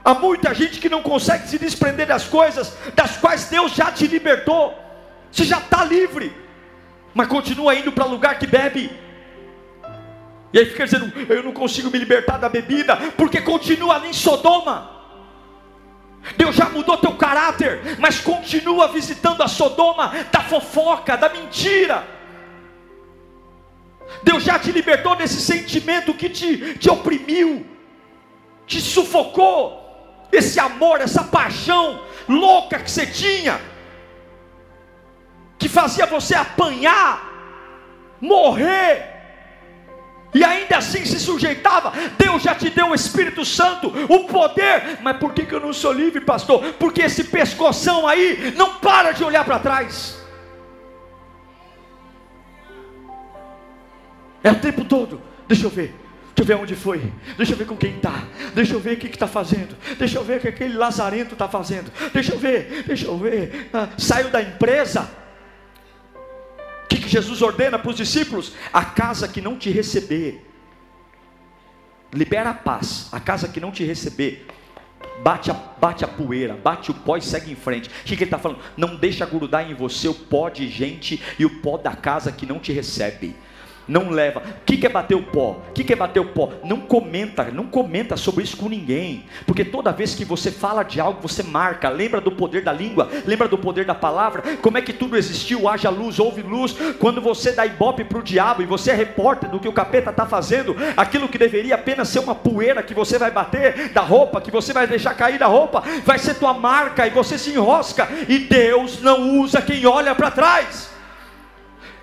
Há 0.03 0.15
muita 0.15 0.53
gente 0.53 0.79
que 0.79 0.89
não 0.89 1.03
consegue 1.03 1.47
se 1.47 1.59
desprender 1.59 2.07
das 2.07 2.25
coisas 2.25 2.75
das 2.95 3.17
quais 3.17 3.45
Deus 3.45 3.73
já 3.73 3.91
te 3.91 4.07
libertou. 4.07 4.73
Você 5.31 5.43
já 5.43 5.59
está 5.59 5.83
livre, 5.85 6.35
mas 7.13 7.27
continua 7.27 7.75
indo 7.75 7.91
para 7.91 8.05
lugar 8.05 8.39
que 8.39 8.47
bebe, 8.47 9.02
e 10.53 10.59
aí 10.59 10.65
fica 10.67 10.85
dizendo: 10.85 11.11
eu 11.27 11.41
não 11.41 11.51
consigo 11.51 11.89
me 11.89 11.97
libertar 11.97 12.37
da 12.37 12.47
bebida, 12.47 12.95
porque 13.17 13.41
continua 13.41 13.95
ali 13.95 14.09
em 14.09 14.13
Sodoma. 14.13 14.91
Deus 16.37 16.55
já 16.55 16.69
mudou 16.69 16.95
teu 16.97 17.17
caráter, 17.17 17.97
mas 17.99 18.19
continua 18.19 18.87
visitando 18.87 19.41
a 19.41 19.47
Sodoma 19.47 20.13
da 20.31 20.41
fofoca, 20.41 21.17
da 21.17 21.27
mentira. 21.27 22.07
Deus 24.21 24.43
já 24.43 24.59
te 24.59 24.71
libertou 24.71 25.15
desse 25.15 25.41
sentimento 25.41 26.13
que 26.13 26.29
te, 26.29 26.77
te 26.77 26.89
oprimiu, 26.89 27.65
te 28.65 28.79
sufocou, 28.79 29.81
esse 30.31 30.59
amor, 30.59 31.01
essa 31.01 31.23
paixão 31.23 32.01
louca 32.29 32.79
que 32.79 32.89
você 32.89 33.05
tinha, 33.05 33.59
que 35.57 35.67
fazia 35.67 36.05
você 36.05 36.35
apanhar, 36.35 37.31
morrer, 38.21 39.12
e 40.33 40.43
ainda 40.43 40.77
assim 40.77 41.05
se 41.05 41.19
sujeitava. 41.19 41.93
Deus 42.17 42.43
já 42.43 42.55
te 42.55 42.69
deu 42.69 42.87
o 42.87 42.95
Espírito 42.95 43.45
Santo, 43.45 43.87
o 44.09 44.25
poder. 44.25 44.99
Mas 45.01 45.17
por 45.17 45.33
que, 45.33 45.45
que 45.45 45.53
eu 45.53 45.59
não 45.59 45.73
sou 45.73 45.91
livre, 45.91 46.21
pastor? 46.21 46.73
Porque 46.79 47.01
esse 47.01 47.25
pescoção 47.25 48.07
aí 48.07 48.53
não 48.55 48.75
para 48.75 49.11
de 49.11 49.23
olhar 49.23 49.45
para 49.45 49.59
trás. 49.59 50.17
É 54.43 54.51
o 54.51 54.55
tempo 54.55 54.83
todo. 54.83 55.21
Deixa 55.47 55.65
eu 55.65 55.69
ver. 55.69 55.95
Deixa 56.35 56.51
eu 56.51 56.57
ver 56.57 56.63
onde 56.63 56.75
foi. 56.75 57.13
Deixa 57.37 57.53
eu 57.53 57.57
ver 57.57 57.65
com 57.65 57.77
quem 57.77 57.95
está. 57.95 58.23
Deixa 58.55 58.73
eu 58.73 58.79
ver 58.79 58.97
o 58.97 58.97
que 58.97 59.07
está 59.07 59.27
fazendo. 59.27 59.77
Deixa 59.97 60.17
eu 60.17 60.23
ver 60.23 60.37
o 60.37 60.41
que 60.41 60.47
aquele 60.47 60.75
lazarento 60.75 61.33
está 61.33 61.47
fazendo. 61.47 61.91
Deixa 62.11 62.33
eu 62.33 62.39
ver. 62.39 62.83
Deixa 62.87 63.05
eu 63.05 63.17
ver. 63.17 63.69
Ah, 63.71 63.89
saiu 63.97 64.29
da 64.29 64.41
empresa 64.41 65.22
que, 66.87 66.97
que 66.97 67.09
Jesus 67.09 67.41
ordena 67.41 67.79
para 67.79 67.89
os 67.89 67.97
discípulos? 67.97 68.53
A 68.71 68.83
casa 68.85 69.27
que 69.27 69.41
não 69.41 69.57
te 69.57 69.69
receber, 69.69 70.45
libera 72.11 72.51
a 72.51 72.53
paz. 72.53 73.09
A 73.11 73.19
casa 73.19 73.47
que 73.47 73.59
não 73.59 73.71
te 73.71 73.83
receber, 73.83 74.45
bate 75.23 75.49
a, 75.49 75.53
bate 75.53 76.03
a 76.03 76.07
poeira, 76.07 76.55
bate 76.55 76.91
o 76.91 76.93
pó 76.93 77.17
e 77.17 77.21
segue 77.21 77.51
em 77.51 77.55
frente. 77.55 77.89
O 77.89 77.91
que, 78.03 78.15
que 78.15 78.23
ele 78.23 78.25
está 78.25 78.37
falando? 78.37 78.61
Não 78.77 78.95
deixa 78.95 79.25
grudar 79.25 79.69
em 79.69 79.73
você 79.73 80.07
o 80.07 80.13
pó 80.13 80.49
de 80.49 80.67
gente 80.67 81.21
e 81.39 81.45
o 81.45 81.61
pó 81.61 81.77
da 81.77 81.95
casa 81.95 82.31
que 82.31 82.45
não 82.45 82.59
te 82.59 82.71
recebe 82.71 83.35
não 83.87 84.09
leva. 84.09 84.41
O 84.41 84.65
que 84.65 84.85
é 84.85 84.89
bater 84.89 85.15
o 85.15 85.23
pó? 85.23 85.61
O 85.69 85.73
que 85.73 85.91
é 85.91 85.95
bater 85.95 86.19
o 86.19 86.25
pó? 86.25 86.51
Não 86.63 86.79
comenta, 86.79 87.45
não 87.45 87.65
comenta 87.65 88.15
sobre 88.17 88.43
isso 88.43 88.57
com 88.57 88.69
ninguém, 88.69 89.25
porque 89.45 89.63
toda 89.63 89.91
vez 89.91 90.15
que 90.15 90.25
você 90.25 90.51
fala 90.51 90.83
de 90.83 90.99
algo, 90.99 91.21
você 91.21 91.43
marca. 91.43 91.89
Lembra 91.89 92.21
do 92.21 92.31
poder 92.31 92.63
da 92.63 92.71
língua? 92.71 93.09
Lembra 93.25 93.47
do 93.47 93.57
poder 93.57 93.85
da 93.85 93.95
palavra? 93.95 94.57
Como 94.61 94.77
é 94.77 94.81
que 94.81 94.93
tudo 94.93 95.17
existiu? 95.17 95.67
Haja 95.67 95.89
luz, 95.89 96.19
houve 96.19 96.41
luz. 96.41 96.75
Quando 96.99 97.21
você 97.21 97.51
dá 97.51 97.65
ibope 97.65 98.03
para 98.03 98.19
o 98.19 98.23
diabo 98.23 98.61
e 98.61 98.65
você 98.65 98.91
é 98.91 98.95
repórter 98.95 99.49
do 99.49 99.59
que 99.59 99.67
o 99.67 99.73
capeta 99.73 100.09
está 100.09 100.25
fazendo, 100.25 100.75
aquilo 100.95 101.27
que 101.27 101.37
deveria 101.37 101.75
apenas 101.75 102.09
ser 102.09 102.19
uma 102.19 102.35
poeira 102.35 102.83
que 102.83 102.93
você 102.93 103.17
vai 103.17 103.31
bater 103.31 103.89
da 103.89 104.01
roupa, 104.01 104.41
que 104.41 104.51
você 104.51 104.73
vai 104.73 104.87
deixar 104.87 105.13
cair 105.13 105.37
da 105.37 105.47
roupa, 105.47 105.83
vai 106.05 106.17
ser 106.17 106.35
tua 106.35 106.53
marca 106.53 107.05
e 107.05 107.09
você 107.09 107.37
se 107.37 107.51
enrosca. 107.51 108.07
E 108.27 108.39
Deus 108.39 109.01
não 109.01 109.39
usa 109.39 109.61
quem 109.61 109.85
olha 109.85 110.15
para 110.15 110.31
trás. 110.31 110.92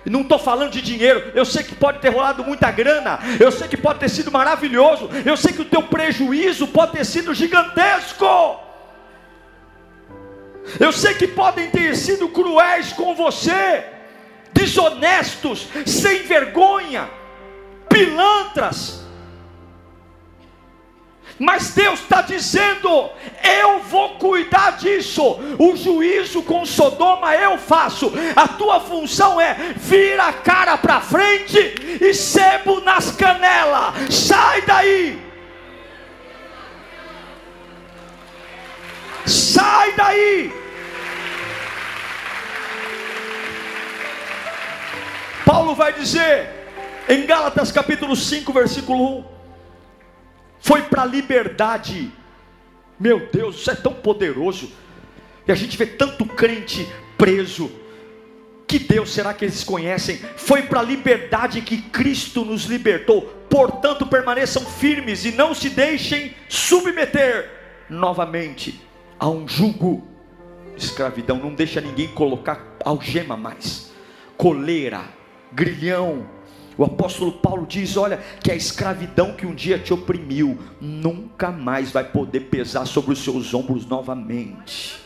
Não 0.05 0.21
estou 0.21 0.39
falando 0.39 0.71
de 0.71 0.81
dinheiro, 0.81 1.31
eu 1.35 1.45
sei 1.45 1.63
que 1.63 1.75
pode 1.75 1.99
ter 1.99 2.09
rolado 2.09 2.43
muita 2.43 2.71
grana, 2.71 3.19
eu 3.39 3.51
sei 3.51 3.67
que 3.67 3.77
pode 3.77 3.99
ter 3.99 4.09
sido 4.09 4.31
maravilhoso, 4.31 5.09
eu 5.25 5.37
sei 5.37 5.53
que 5.53 5.61
o 5.61 5.65
teu 5.65 5.83
prejuízo 5.83 6.67
pode 6.67 6.93
ter 6.93 7.05
sido 7.05 7.33
gigantesco. 7.33 8.25
Eu 10.79 10.91
sei 10.91 11.13
que 11.13 11.27
podem 11.27 11.69
ter 11.69 11.95
sido 11.95 12.29
cruéis 12.29 12.93
com 12.93 13.15
você, 13.15 13.83
desonestos, 14.53 15.67
sem 15.85 16.23
vergonha, 16.23 17.09
pilantras, 17.89 19.00
mas 21.41 21.71
Deus 21.71 22.01
está 22.01 22.21
dizendo: 22.21 23.09
eu 23.43 23.79
vou 23.79 24.09
cuidar 24.19 24.77
disso. 24.77 25.39
O 25.57 25.75
juízo 25.75 26.43
com 26.43 26.63
Sodoma 26.63 27.35
eu 27.35 27.57
faço. 27.57 28.13
A 28.35 28.47
tua 28.47 28.79
função 28.79 29.41
é 29.41 29.73
vir 29.75 30.19
a 30.19 30.31
cara 30.31 30.77
para 30.77 31.01
frente 31.01 31.97
e 31.99 32.13
sebo 32.13 32.81
nas 32.81 33.09
canelas. 33.15 34.13
Sai 34.13 34.61
daí. 34.61 35.19
Sai 39.25 39.93
daí. 39.93 40.53
Paulo 45.43 45.73
vai 45.73 45.91
dizer 45.91 46.51
em 47.09 47.25
Gálatas 47.25 47.71
capítulo 47.71 48.15
5, 48.15 48.53
versículo 48.53 49.17
1 49.21 49.30
foi 50.61 50.83
para 50.83 51.01
a 51.01 51.05
liberdade. 51.05 52.11
Meu 52.99 53.27
Deus, 53.31 53.57
isso 53.57 53.71
é 53.71 53.75
tão 53.75 53.93
poderoso. 53.93 54.71
E 55.47 55.51
a 55.51 55.55
gente 55.55 55.75
vê 55.75 55.87
tanto 55.87 56.25
crente 56.25 56.87
preso. 57.17 57.71
Que 58.67 58.79
Deus 58.79 59.11
será 59.11 59.33
que 59.33 59.43
eles 59.43 59.63
conhecem? 59.63 60.17
Foi 60.37 60.61
para 60.61 60.79
a 60.79 60.83
liberdade 60.83 61.61
que 61.61 61.81
Cristo 61.81 62.45
nos 62.45 62.63
libertou. 62.65 63.23
Portanto, 63.49 64.05
permaneçam 64.05 64.63
firmes 64.63 65.25
e 65.25 65.31
não 65.31 65.53
se 65.53 65.69
deixem 65.69 66.33
submeter 66.47 67.49
novamente 67.89 68.79
a 69.19 69.27
um 69.27 69.47
jugo. 69.47 70.07
Escravidão, 70.77 71.37
não 71.37 71.53
deixa 71.53 71.81
ninguém 71.81 72.07
colocar 72.07 72.77
algema 72.85 73.35
mais, 73.35 73.91
coleira, 74.37 75.03
grilhão, 75.51 76.25
O 76.77 76.83
apóstolo 76.83 77.33
Paulo 77.33 77.65
diz: 77.65 77.97
olha, 77.97 78.17
que 78.43 78.51
a 78.51 78.55
escravidão 78.55 79.33
que 79.33 79.45
um 79.45 79.53
dia 79.53 79.77
te 79.77 79.93
oprimiu, 79.93 80.57
nunca 80.79 81.51
mais 81.51 81.91
vai 81.91 82.03
poder 82.03 82.41
pesar 82.41 82.85
sobre 82.85 83.11
os 83.11 83.19
seus 83.19 83.53
ombros 83.53 83.85
novamente. 83.85 84.99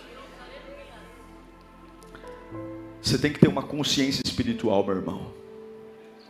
Você 3.02 3.18
tem 3.18 3.32
que 3.32 3.40
ter 3.40 3.48
uma 3.48 3.64
consciência 3.64 4.22
espiritual, 4.26 4.84
meu 4.84 4.96
irmão. 4.96 5.28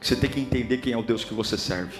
Você 0.02 0.15
tem 0.15 0.30
que 0.30 0.39
entender 0.39 0.78
quem 0.78 0.93
é 0.93 0.98
o 0.98 1.04
Deus 1.04 1.24
que 1.24 1.34
você 1.34 1.58
serve. 1.58 1.98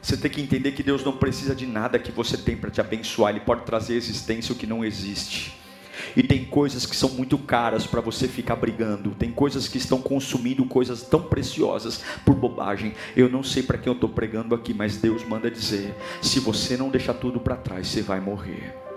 Você 0.00 0.16
tem 0.16 0.30
que 0.30 0.42
entender 0.42 0.72
que 0.72 0.82
Deus 0.82 1.04
não 1.04 1.16
precisa 1.16 1.54
de 1.54 1.66
nada 1.66 1.98
que 1.98 2.12
você 2.12 2.36
tem 2.36 2.56
para 2.56 2.70
te 2.70 2.80
abençoar, 2.80 3.30
Ele 3.30 3.40
pode 3.40 3.64
trazer 3.64 3.94
existência 3.94 4.52
o 4.52 4.56
que 4.56 4.66
não 4.66 4.84
existe. 4.84 5.61
E 6.16 6.22
tem 6.22 6.44
coisas 6.44 6.86
que 6.86 6.96
são 6.96 7.10
muito 7.10 7.38
caras 7.38 7.86
para 7.86 8.00
você 8.00 8.28
ficar 8.28 8.56
brigando. 8.56 9.10
Tem 9.10 9.30
coisas 9.30 9.68
que 9.68 9.78
estão 9.78 10.00
consumindo 10.00 10.64
coisas 10.64 11.02
tão 11.02 11.22
preciosas 11.22 12.02
por 12.24 12.34
bobagem. 12.34 12.94
Eu 13.16 13.28
não 13.28 13.42
sei 13.42 13.62
para 13.62 13.78
quem 13.78 13.90
eu 13.90 13.94
estou 13.94 14.08
pregando 14.08 14.54
aqui, 14.54 14.74
mas 14.74 14.96
Deus 14.96 15.24
manda 15.24 15.50
dizer: 15.50 15.94
se 16.20 16.40
você 16.40 16.76
não 16.76 16.90
deixar 16.90 17.14
tudo 17.14 17.40
para 17.40 17.56
trás, 17.56 17.88
você 17.88 18.02
vai 18.02 18.20
morrer 18.20 18.91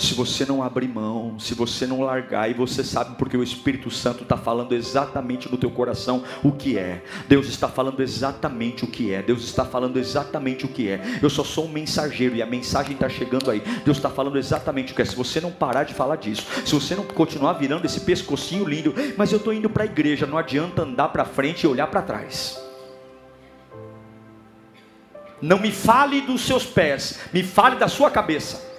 se 0.00 0.14
você 0.14 0.46
não 0.46 0.62
abrir 0.62 0.88
mão, 0.88 1.38
se 1.38 1.54
você 1.54 1.86
não 1.86 2.00
largar, 2.00 2.50
e 2.50 2.54
você 2.54 2.82
sabe 2.82 3.16
porque 3.16 3.36
o 3.36 3.42
Espírito 3.42 3.90
Santo 3.90 4.22
está 4.22 4.36
falando 4.36 4.72
exatamente 4.72 5.50
no 5.50 5.58
teu 5.58 5.70
coração 5.70 6.24
o 6.42 6.52
que 6.52 6.78
é. 6.78 7.02
Deus 7.28 7.46
está 7.48 7.68
falando 7.68 8.00
exatamente 8.00 8.84
o 8.84 8.86
que 8.86 9.12
é. 9.12 9.22
Deus 9.22 9.44
está 9.44 9.64
falando 9.64 9.98
exatamente 9.98 10.64
o 10.64 10.68
que 10.68 10.88
é. 10.88 11.18
Eu 11.20 11.28
só 11.28 11.44
sou 11.44 11.66
um 11.66 11.68
mensageiro 11.68 12.34
e 12.34 12.42
a 12.42 12.46
mensagem 12.46 12.94
está 12.94 13.08
chegando 13.08 13.50
aí. 13.50 13.60
Deus 13.84 13.98
está 13.98 14.08
falando 14.08 14.38
exatamente 14.38 14.92
o 14.92 14.96
que 14.96 15.02
é. 15.02 15.04
Se 15.04 15.14
você 15.14 15.40
não 15.40 15.52
parar 15.52 15.84
de 15.84 15.92
falar 15.92 16.16
disso, 16.16 16.46
se 16.64 16.74
você 16.74 16.94
não 16.94 17.04
continuar 17.04 17.52
virando 17.54 17.84
esse 17.84 18.00
pescocinho 18.00 18.66
lindo, 18.66 18.94
mas 19.18 19.32
eu 19.32 19.38
estou 19.38 19.52
indo 19.52 19.68
para 19.68 19.82
a 19.82 19.86
igreja, 19.86 20.26
não 20.26 20.38
adianta 20.38 20.82
andar 20.82 21.08
para 21.08 21.26
frente 21.26 21.64
e 21.64 21.66
olhar 21.66 21.88
para 21.88 22.00
trás. 22.00 22.58
Não 25.42 25.58
me 25.58 25.72
fale 25.72 26.22
dos 26.22 26.42
seus 26.42 26.64
pés, 26.64 27.18
me 27.32 27.42
fale 27.42 27.76
da 27.76 27.88
sua 27.88 28.10
cabeça. 28.10 28.69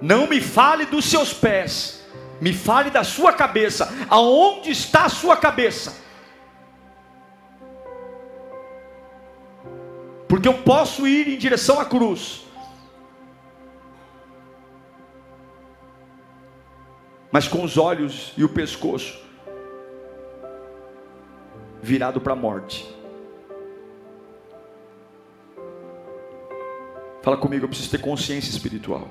Não 0.00 0.26
me 0.26 0.40
fale 0.40 0.86
dos 0.86 1.04
seus 1.04 1.32
pés, 1.32 2.04
me 2.40 2.52
fale 2.52 2.90
da 2.90 3.02
sua 3.02 3.32
cabeça. 3.32 3.92
Aonde 4.08 4.70
está 4.70 5.04
a 5.06 5.08
sua 5.08 5.36
cabeça? 5.36 5.94
Porque 10.28 10.46
eu 10.46 10.54
posso 10.62 11.06
ir 11.06 11.28
em 11.28 11.38
direção 11.38 11.80
à 11.80 11.84
cruz. 11.84 12.44
Mas 17.30 17.48
com 17.48 17.62
os 17.62 17.76
olhos 17.76 18.32
e 18.36 18.44
o 18.44 18.48
pescoço 18.48 19.18
virado 21.82 22.20
para 22.20 22.32
a 22.32 22.36
morte. 22.36 22.86
Fala 27.22 27.36
comigo, 27.36 27.64
eu 27.64 27.68
preciso 27.68 27.90
ter 27.90 28.00
consciência 28.00 28.50
espiritual. 28.50 29.08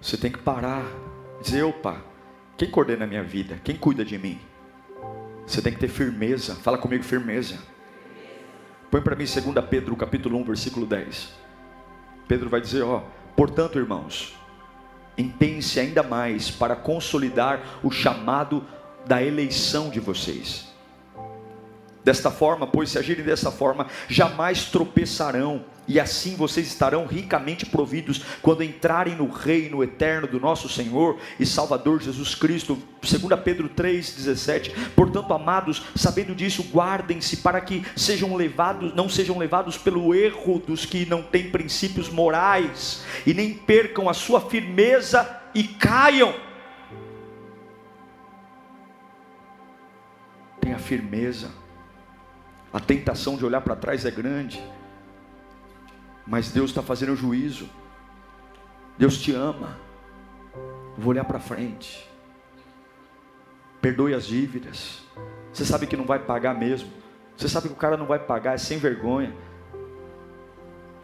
Você 0.00 0.16
tem 0.16 0.30
que 0.30 0.38
parar, 0.38 0.84
dizer, 1.42 1.64
opa, 1.64 2.00
quem 2.56 2.70
coordena 2.70 3.04
a 3.04 3.08
minha 3.08 3.22
vida? 3.22 3.60
Quem 3.64 3.76
cuida 3.76 4.04
de 4.04 4.16
mim? 4.18 4.40
Você 5.46 5.60
tem 5.60 5.72
que 5.72 5.78
ter 5.78 5.88
firmeza. 5.88 6.54
Fala 6.54 6.78
comigo, 6.78 7.02
firmeza. 7.02 7.58
Põe 8.90 9.00
para 9.00 9.16
mim 9.16 9.24
2 9.24 9.66
Pedro, 9.68 9.96
capítulo 9.96 10.38
1, 10.38 10.44
versículo 10.44 10.86
10. 10.86 11.32
Pedro 12.26 12.48
vai 12.48 12.60
dizer, 12.60 12.82
ó, 12.82 13.02
portanto, 13.36 13.78
irmãos, 13.78 14.34
empenhe-se 15.16 15.80
ainda 15.80 16.02
mais 16.02 16.50
para 16.50 16.76
consolidar 16.76 17.80
o 17.82 17.90
chamado 17.90 18.64
da 19.06 19.22
eleição 19.22 19.90
de 19.90 20.00
vocês. 20.00 20.67
Desta 22.04 22.30
forma, 22.30 22.66
pois 22.66 22.90
se 22.90 22.98
agirem 22.98 23.24
dessa 23.24 23.50
forma, 23.50 23.86
jamais 24.08 24.64
tropeçarão 24.66 25.64
e 25.88 25.98
assim 25.98 26.36
vocês 26.36 26.66
estarão 26.66 27.06
ricamente 27.06 27.64
providos 27.64 28.22
quando 28.42 28.62
entrarem 28.62 29.16
no 29.16 29.26
reino 29.30 29.82
eterno 29.82 30.28
do 30.28 30.38
nosso 30.38 30.68
Senhor 30.68 31.18
e 31.40 31.46
Salvador 31.46 32.02
Jesus 32.02 32.34
Cristo. 32.34 32.78
2 33.00 33.40
Pedro 33.42 33.70
3:17. 33.70 34.70
Portanto, 34.94 35.32
amados, 35.32 35.82
sabendo 35.96 36.34
disso, 36.34 36.62
guardem-se 36.70 37.38
para 37.38 37.60
que 37.62 37.82
sejam 37.96 38.36
levados, 38.36 38.94
não 38.94 39.08
sejam 39.08 39.38
levados 39.38 39.78
pelo 39.78 40.14
erro 40.14 40.58
dos 40.58 40.84
que 40.84 41.06
não 41.06 41.22
têm 41.22 41.50
princípios 41.50 42.10
morais 42.10 43.02
e 43.26 43.32
nem 43.32 43.54
percam 43.54 44.10
a 44.10 44.14
sua 44.14 44.42
firmeza 44.42 45.40
e 45.54 45.64
caiam. 45.64 46.34
Tenha 50.60 50.78
firmeza. 50.78 51.50
A 52.72 52.80
tentação 52.80 53.36
de 53.36 53.44
olhar 53.44 53.60
para 53.60 53.74
trás 53.74 54.04
é 54.04 54.10
grande. 54.10 54.62
Mas 56.26 56.50
Deus 56.50 56.70
está 56.70 56.82
fazendo 56.82 57.16
juízo. 57.16 57.68
Deus 58.98 59.18
te 59.18 59.32
ama. 59.32 59.78
Vou 60.96 61.10
olhar 61.10 61.24
para 61.24 61.38
frente. 61.38 62.08
Perdoe 63.80 64.12
as 64.12 64.26
dívidas. 64.26 65.02
Você 65.52 65.64
sabe 65.64 65.86
que 65.86 65.96
não 65.96 66.04
vai 66.04 66.18
pagar 66.18 66.54
mesmo. 66.54 66.90
Você 67.36 67.48
sabe 67.48 67.68
que 67.68 67.74
o 67.74 67.76
cara 67.76 67.96
não 67.96 68.06
vai 68.06 68.18
pagar, 68.18 68.54
é 68.54 68.58
sem 68.58 68.78
vergonha. 68.78 69.32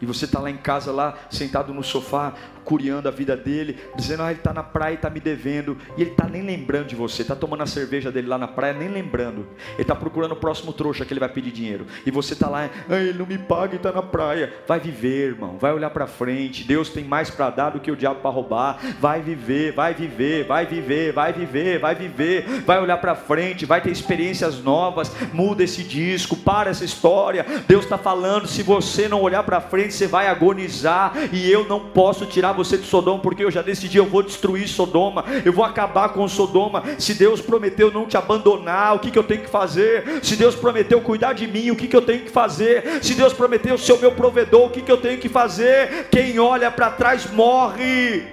E 0.01 0.05
você 0.05 0.25
está 0.25 0.39
lá 0.39 0.49
em 0.49 0.57
casa, 0.57 0.91
lá 0.91 1.17
sentado 1.29 1.73
no 1.73 1.81
sofá, 1.81 2.33
curiando 2.65 3.07
a 3.07 3.11
vida 3.11 3.37
dele, 3.37 3.77
dizendo: 3.95 4.23
Ah, 4.23 4.31
ele 4.31 4.39
está 4.39 4.53
na 4.53 4.63
praia 4.63 4.93
e 4.93 4.95
está 4.95 5.09
me 5.09 5.19
devendo. 5.19 5.77
E 5.95 6.01
ele 6.01 6.11
está 6.11 6.27
nem 6.27 6.41
lembrando 6.41 6.87
de 6.87 6.95
você, 6.95 7.21
está 7.21 7.35
tomando 7.35 7.63
a 7.63 7.67
cerveja 7.67 8.11
dele 8.11 8.27
lá 8.27 8.37
na 8.37 8.47
praia, 8.47 8.73
nem 8.73 8.89
lembrando. 8.89 9.47
Ele 9.73 9.83
está 9.83 9.95
procurando 9.95 10.33
o 10.33 10.35
próximo 10.35 10.73
trouxa 10.73 11.05
que 11.05 11.13
ele 11.13 11.19
vai 11.19 11.29
pedir 11.29 11.51
dinheiro. 11.51 11.85
E 12.05 12.11
você 12.11 12.33
está 12.33 12.49
lá, 12.49 12.69
ah, 12.89 12.95
ele 12.95 13.17
não 13.17 13.25
me 13.25 13.37
paga 13.37 13.73
e 13.73 13.77
está 13.77 13.91
na 13.91 14.01
praia. 14.01 14.51
Vai 14.67 14.79
viver, 14.79 15.29
irmão, 15.29 15.57
vai 15.57 15.71
olhar 15.71 15.91
para 15.91 16.07
frente. 16.07 16.63
Deus 16.63 16.89
tem 16.89 17.03
mais 17.03 17.29
para 17.29 17.49
dar 17.49 17.69
do 17.69 17.79
que 17.79 17.91
o 17.91 17.95
diabo 17.95 18.21
para 18.21 18.31
roubar. 18.31 18.79
Vai 18.99 19.21
viver, 19.21 19.71
vai 19.71 19.93
viver, 19.93 20.45
vai 20.45 20.65
viver, 20.65 21.13
vai 21.13 21.31
viver, 21.31 21.79
vai 21.79 21.95
viver. 21.95 22.45
Vai 22.65 22.79
olhar 22.81 22.97
para 22.97 23.15
frente, 23.15 23.65
vai 23.65 23.81
ter 23.81 23.91
experiências 23.91 24.59
novas. 24.63 25.11
Muda 25.31 25.63
esse 25.63 25.83
disco, 25.83 26.35
para 26.35 26.71
essa 26.71 26.83
história. 26.83 27.45
Deus 27.67 27.83
está 27.83 27.97
falando: 27.97 28.47
se 28.47 28.63
você 28.63 29.07
não 29.07 29.21
olhar 29.21 29.43
para 29.43 29.61
frente, 29.61 29.93
você 29.93 30.07
vai 30.07 30.27
agonizar. 30.27 31.13
E 31.31 31.49
eu 31.51 31.67
não 31.67 31.79
posso 31.79 32.25
tirar 32.25 32.54
você 32.55 32.77
de 32.77 32.85
Sodoma, 32.85 33.19
porque 33.19 33.43
eu 33.43 33.51
já 33.51 33.61
decidi, 33.61 33.97
eu 33.97 34.05
vou 34.05 34.23
destruir 34.23 34.67
Sodoma, 34.67 35.23
eu 35.43 35.53
vou 35.53 35.63
acabar 35.63 36.09
com 36.09 36.27
Sodoma. 36.27 36.83
Se 36.97 37.13
Deus 37.13 37.41
prometeu 37.41 37.91
não 37.91 38.05
te 38.05 38.17
abandonar, 38.17 38.95
o 38.95 38.99
que, 38.99 39.11
que 39.11 39.19
eu 39.19 39.23
tenho 39.23 39.41
que 39.41 39.49
fazer? 39.49 40.23
Se 40.23 40.35
Deus 40.35 40.55
prometeu 40.55 41.01
cuidar 41.01 41.33
de 41.33 41.45
mim, 41.45 41.69
o 41.71 41.75
que, 41.75 41.87
que 41.87 41.95
eu 41.95 42.01
tenho 42.01 42.21
que 42.21 42.31
fazer? 42.31 43.03
Se 43.03 43.13
Deus 43.13 43.33
prometeu 43.33 43.77
ser 43.77 43.93
o 43.93 43.99
meu 43.99 44.11
provedor, 44.11 44.67
o 44.67 44.69
que, 44.69 44.81
que 44.81 44.91
eu 44.91 44.97
tenho 44.97 45.19
que 45.19 45.29
fazer? 45.29 46.07
Quem 46.09 46.39
olha 46.39 46.71
para 46.71 46.89
trás 46.91 47.29
morre. 47.31 48.25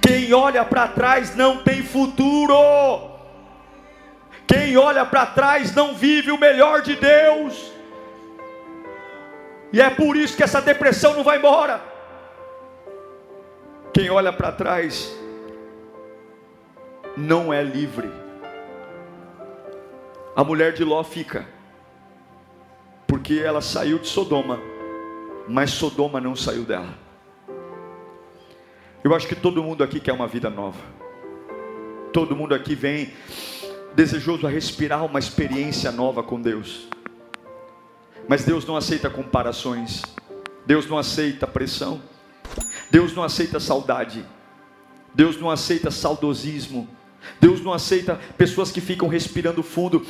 Quem 0.00 0.32
olha 0.32 0.64
para 0.64 0.88
trás 0.88 1.34
não 1.34 1.58
tem 1.58 1.82
futuro. 1.82 3.10
Quem 4.46 4.76
olha 4.76 5.04
para 5.06 5.26
trás 5.26 5.74
não 5.74 5.94
vive 5.94 6.30
o 6.30 6.38
melhor 6.38 6.82
de 6.82 6.96
Deus. 6.96 7.72
E 9.72 9.80
é 9.80 9.88
por 9.88 10.16
isso 10.16 10.36
que 10.36 10.42
essa 10.42 10.60
depressão 10.60 11.14
não 11.14 11.22
vai 11.22 11.38
embora. 11.38 11.89
Quem 13.92 14.08
olha 14.08 14.32
para 14.32 14.52
trás 14.52 15.12
não 17.16 17.52
é 17.52 17.62
livre. 17.62 18.10
A 20.36 20.44
mulher 20.44 20.72
de 20.72 20.84
Ló 20.84 21.02
fica, 21.02 21.46
porque 23.06 23.42
ela 23.44 23.60
saiu 23.60 23.98
de 23.98 24.06
Sodoma, 24.06 24.60
mas 25.48 25.70
Sodoma 25.70 26.20
não 26.20 26.36
saiu 26.36 26.64
dela. 26.64 26.94
Eu 29.02 29.14
acho 29.14 29.26
que 29.26 29.34
todo 29.34 29.62
mundo 29.62 29.82
aqui 29.82 29.98
quer 29.98 30.12
uma 30.12 30.28
vida 30.28 30.48
nova. 30.48 30.80
Todo 32.12 32.36
mundo 32.36 32.54
aqui 32.54 32.74
vem 32.74 33.12
desejoso 33.94 34.46
a 34.46 34.50
respirar 34.50 35.04
uma 35.04 35.18
experiência 35.18 35.90
nova 35.90 36.22
com 36.22 36.40
Deus. 36.40 36.88
Mas 38.28 38.44
Deus 38.44 38.64
não 38.64 38.76
aceita 38.76 39.10
comparações. 39.10 40.02
Deus 40.64 40.86
não 40.86 40.96
aceita 40.96 41.46
pressão. 41.46 42.00
Deus 42.90 43.14
não 43.14 43.22
aceita 43.22 43.60
saudade. 43.60 44.24
Deus 45.14 45.40
não 45.40 45.50
aceita 45.50 45.90
saudosismo. 45.90 46.88
Deus 47.40 47.60
não 47.60 47.72
aceita 47.72 48.18
pessoas 48.36 48.70
que 48.70 48.80
ficam 48.80 49.08
respirando 49.08 49.62
fundo 49.62 50.04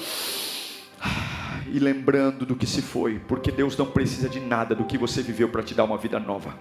e 1.73 1.79
lembrando 1.79 2.47
do 2.47 2.55
que 2.55 2.67
se 2.67 2.81
foi, 2.81 3.21
porque 3.27 3.51
Deus 3.51 3.77
não 3.77 3.87
precisa 3.87 4.29
de 4.29 4.41
nada 4.41 4.75
do 4.75 4.85
que 4.85 4.97
você 4.97 5.23
viveu 5.23 5.49
para 5.49 5.63
te 5.63 5.75
dar 5.75 5.85
uma 5.85 5.99
vida 5.99 6.19
nova. 6.21 6.55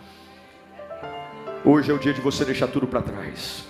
Hoje 1.64 1.92
é 1.92 1.94
o 1.94 2.00
dia 2.00 2.14
de 2.14 2.22
você 2.22 2.46
deixar 2.46 2.68
tudo 2.68 2.88
para 2.88 3.02
trás. 3.02 3.66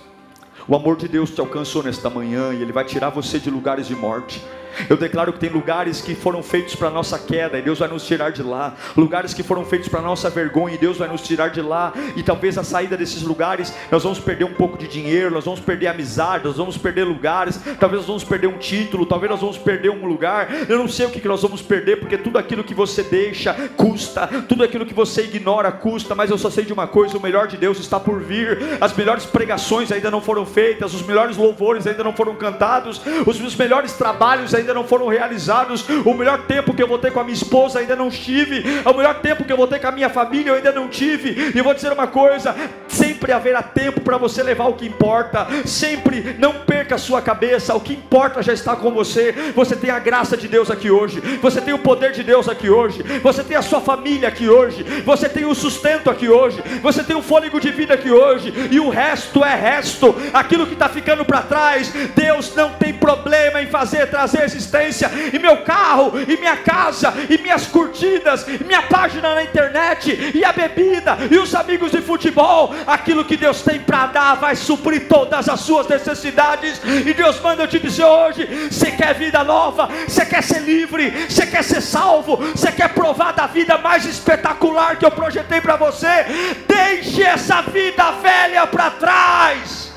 O 0.68 0.76
amor 0.76 0.96
de 0.96 1.08
Deus 1.08 1.30
te 1.30 1.40
alcançou 1.40 1.82
nesta 1.82 2.08
manhã 2.08 2.52
e 2.54 2.62
Ele 2.62 2.72
vai 2.72 2.84
tirar 2.84 3.10
você 3.10 3.38
de 3.38 3.50
lugares 3.50 3.86
de 3.86 3.96
morte. 3.96 4.40
Eu 4.88 4.96
declaro 4.96 5.32
que 5.32 5.38
tem 5.38 5.50
lugares 5.50 6.00
que 6.00 6.14
foram 6.14 6.42
feitos 6.42 6.74
para 6.74 6.90
nossa 6.90 7.18
queda 7.18 7.58
e 7.58 7.62
Deus 7.62 7.78
vai 7.78 7.88
nos 7.88 8.06
tirar 8.06 8.30
de 8.30 8.42
lá. 8.42 8.74
Lugares 8.96 9.34
que 9.34 9.42
foram 9.42 9.64
feitos 9.64 9.88
para 9.88 10.00
nossa 10.00 10.30
vergonha 10.30 10.74
e 10.74 10.78
Deus 10.78 10.98
vai 10.98 11.08
nos 11.08 11.22
tirar 11.22 11.48
de 11.48 11.60
lá. 11.60 11.92
E 12.16 12.22
talvez 12.22 12.56
a 12.58 12.64
saída 12.64 12.96
desses 12.96 13.22
lugares 13.22 13.72
nós 13.90 14.02
vamos 14.02 14.18
perder 14.18 14.44
um 14.44 14.54
pouco 14.54 14.78
de 14.78 14.86
dinheiro, 14.86 15.30
nós 15.34 15.44
vamos 15.44 15.60
perder 15.60 15.88
amizade, 15.88 16.44
nós 16.44 16.56
vamos 16.56 16.76
perder 16.76 17.04
lugares, 17.04 17.60
talvez 17.78 18.00
nós 18.02 18.06
vamos 18.06 18.24
perder 18.24 18.46
um 18.46 18.58
título, 18.58 19.06
talvez 19.06 19.30
nós 19.30 19.40
vamos 19.40 19.58
perder 19.58 19.90
um 19.90 20.06
lugar. 20.06 20.48
Eu 20.68 20.78
não 20.78 20.88
sei 20.88 21.06
o 21.06 21.10
que, 21.10 21.26
nós 21.26 21.42
vamos 21.42 21.62
perder, 21.62 21.98
porque 21.98 22.18
tudo 22.18 22.38
aquilo 22.38 22.64
que 22.64 22.74
você 22.74 23.02
deixa 23.02 23.54
custa, 23.76 24.26
tudo 24.48 24.64
aquilo 24.64 24.86
que 24.86 24.94
você 24.94 25.22
ignora 25.22 25.70
custa, 25.72 26.14
mas 26.14 26.30
eu 26.30 26.38
só 26.38 26.50
sei 26.50 26.64
de 26.64 26.72
uma 26.72 26.86
coisa: 26.86 27.16
o 27.16 27.22
melhor 27.22 27.46
de 27.46 27.56
Deus 27.56 27.78
está 27.78 27.98
por 27.98 28.20
vir, 28.20 28.58
as 28.80 28.94
melhores 28.94 29.24
pregações 29.24 29.90
ainda 29.92 30.10
não 30.10 30.20
foram 30.20 30.44
feitas, 30.44 30.94
os 30.94 31.02
melhores 31.02 31.36
louvores 31.36 31.86
ainda 31.86 32.04
não 32.04 32.12
foram 32.12 32.34
cantados, 32.34 33.00
os 33.26 33.40
meus 33.40 33.56
melhores 33.56 33.92
trabalhos 33.92 34.54
ainda 34.54 34.59
não 34.62 34.84
foram 34.84 35.08
realizados, 35.08 35.86
o 36.04 36.14
melhor 36.14 36.42
tempo 36.42 36.74
que 36.74 36.82
eu 36.82 36.88
vou 36.88 36.98
ter 36.98 37.12
com 37.12 37.20
a 37.20 37.24
minha 37.24 37.34
esposa 37.34 37.78
ainda 37.78 37.96
não 37.96 38.10
tive, 38.10 38.62
o 38.84 38.94
melhor 38.94 39.20
tempo 39.20 39.44
que 39.44 39.52
eu 39.52 39.56
vou 39.56 39.66
ter 39.66 39.80
com 39.80 39.88
a 39.88 39.92
minha 39.92 40.08
família 40.08 40.50
eu 40.50 40.54
ainda 40.54 40.72
não 40.72 40.88
tive, 40.88 41.52
e 41.54 41.62
vou 41.62 41.74
dizer 41.74 41.92
uma 41.92 42.06
coisa: 42.06 42.54
sempre 42.88 43.32
haverá 43.32 43.62
tempo 43.62 44.00
para 44.00 44.16
você 44.16 44.42
levar 44.42 44.66
o 44.66 44.74
que 44.74 44.86
importa, 44.86 45.46
sempre 45.64 46.36
não 46.38 46.52
perca 46.52 46.94
a 46.94 46.98
sua 46.98 47.22
cabeça, 47.22 47.74
o 47.74 47.80
que 47.80 47.92
importa 47.92 48.42
já 48.42 48.52
está 48.52 48.76
com 48.76 48.90
você, 48.90 49.32
você 49.54 49.76
tem 49.76 49.90
a 49.90 49.98
graça 49.98 50.36
de 50.36 50.48
Deus 50.48 50.70
aqui 50.70 50.90
hoje, 50.90 51.20
você 51.40 51.60
tem 51.60 51.74
o 51.74 51.78
poder 51.78 52.12
de 52.12 52.22
Deus 52.22 52.48
aqui 52.48 52.68
hoje, 52.68 53.02
você 53.22 53.42
tem 53.42 53.56
a 53.56 53.62
sua 53.62 53.80
família 53.80 54.28
aqui 54.28 54.48
hoje, 54.48 54.82
você 55.04 55.28
tem 55.28 55.44
o 55.44 55.54
sustento 55.54 56.10
aqui 56.10 56.28
hoje, 56.28 56.62
você 56.82 57.02
tem 57.02 57.16
o 57.16 57.22
fôlego 57.22 57.60
de 57.60 57.70
vida 57.70 57.94
aqui 57.94 58.10
hoje, 58.10 58.52
e 58.70 58.80
o 58.80 58.88
resto 58.88 59.44
é 59.44 59.54
resto, 59.54 60.14
aquilo 60.32 60.66
que 60.66 60.74
está 60.74 60.88
ficando 60.88 61.24
para 61.24 61.42
trás, 61.42 61.92
Deus 62.14 62.54
não 62.54 62.70
tem 62.70 62.92
problema 62.92 63.62
em 63.62 63.66
fazer 63.66 64.06
trazer 64.08 64.49
existência, 64.50 65.10
e 65.32 65.38
meu 65.38 65.58
carro, 65.58 66.12
e 66.20 66.36
minha 66.36 66.56
casa, 66.56 67.12
e 67.28 67.38
minhas 67.38 67.66
curtidas, 67.66 68.46
e 68.48 68.64
minha 68.64 68.82
página 68.82 69.34
na 69.34 69.42
internet, 69.42 70.32
e 70.34 70.44
a 70.44 70.52
bebida, 70.52 71.16
e 71.30 71.38
os 71.38 71.54
amigos 71.54 71.92
de 71.92 72.00
futebol, 72.00 72.74
aquilo 72.86 73.24
que 73.24 73.36
Deus 73.36 73.62
tem 73.62 73.80
para 73.80 74.06
dar 74.06 74.34
vai 74.34 74.56
suprir 74.56 75.08
todas 75.08 75.48
as 75.48 75.60
suas 75.60 75.86
necessidades, 75.86 76.80
e 76.84 77.12
Deus 77.14 77.40
manda 77.40 77.62
eu 77.62 77.68
te 77.68 77.78
dizer 77.78 78.04
hoje: 78.04 78.68
você 78.70 78.90
quer 78.90 79.14
vida 79.14 79.42
nova, 79.44 79.88
você 80.06 80.24
quer 80.24 80.42
ser 80.42 80.60
livre, 80.60 81.26
você 81.28 81.46
quer 81.46 81.62
ser 81.62 81.80
salvo, 81.80 82.36
você 82.36 82.72
quer 82.72 82.92
provar 82.92 83.32
da 83.32 83.46
vida 83.46 83.78
mais 83.78 84.04
espetacular 84.04 84.96
que 84.96 85.04
eu 85.04 85.10
projetei 85.10 85.60
para 85.60 85.76
você, 85.76 86.26
deixe 86.66 87.22
essa 87.22 87.62
vida 87.62 88.10
velha 88.12 88.66
para 88.66 88.90
trás. 88.90 89.92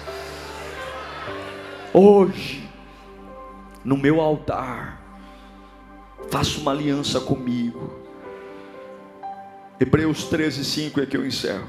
Hoje, 1.94 2.63
no 3.84 3.98
meu 3.98 4.22
altar, 4.22 5.02
faça 6.30 6.60
uma 6.60 6.72
aliança 6.72 7.20
comigo. 7.20 8.00
Hebreus 9.80 10.26
13, 10.26 10.64
5 10.64 11.02
é 11.02 11.06
que 11.06 11.18
eu 11.18 11.26
encerro. 11.26 11.68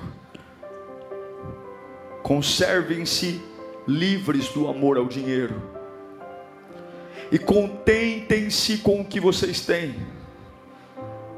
Conservem-se 2.23 3.43
livres 3.87 4.49
do 4.49 4.69
amor 4.69 4.97
ao 4.97 5.07
dinheiro 5.07 5.61
e 7.31 7.39
contentem-se 7.39 8.79
com 8.79 9.01
o 9.01 9.05
que 9.05 9.21
vocês 9.21 9.61
têm. 9.61 9.95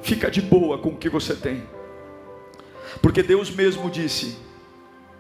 Fica 0.03 0.31
de 0.31 0.41
boa 0.41 0.79
com 0.79 0.91
o 0.91 0.97
que 0.97 1.09
você 1.09 1.35
tem, 1.35 1.65
porque 3.03 3.23
Deus 3.23 3.51
mesmo 3.51 3.91
disse: 3.91 4.39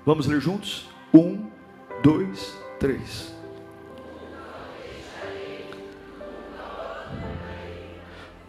Vamos 0.04 0.26
ler 0.26 0.40
juntos? 0.40 0.88
Um, 1.12 1.46
dois, 2.02 2.57
três. 2.78 3.36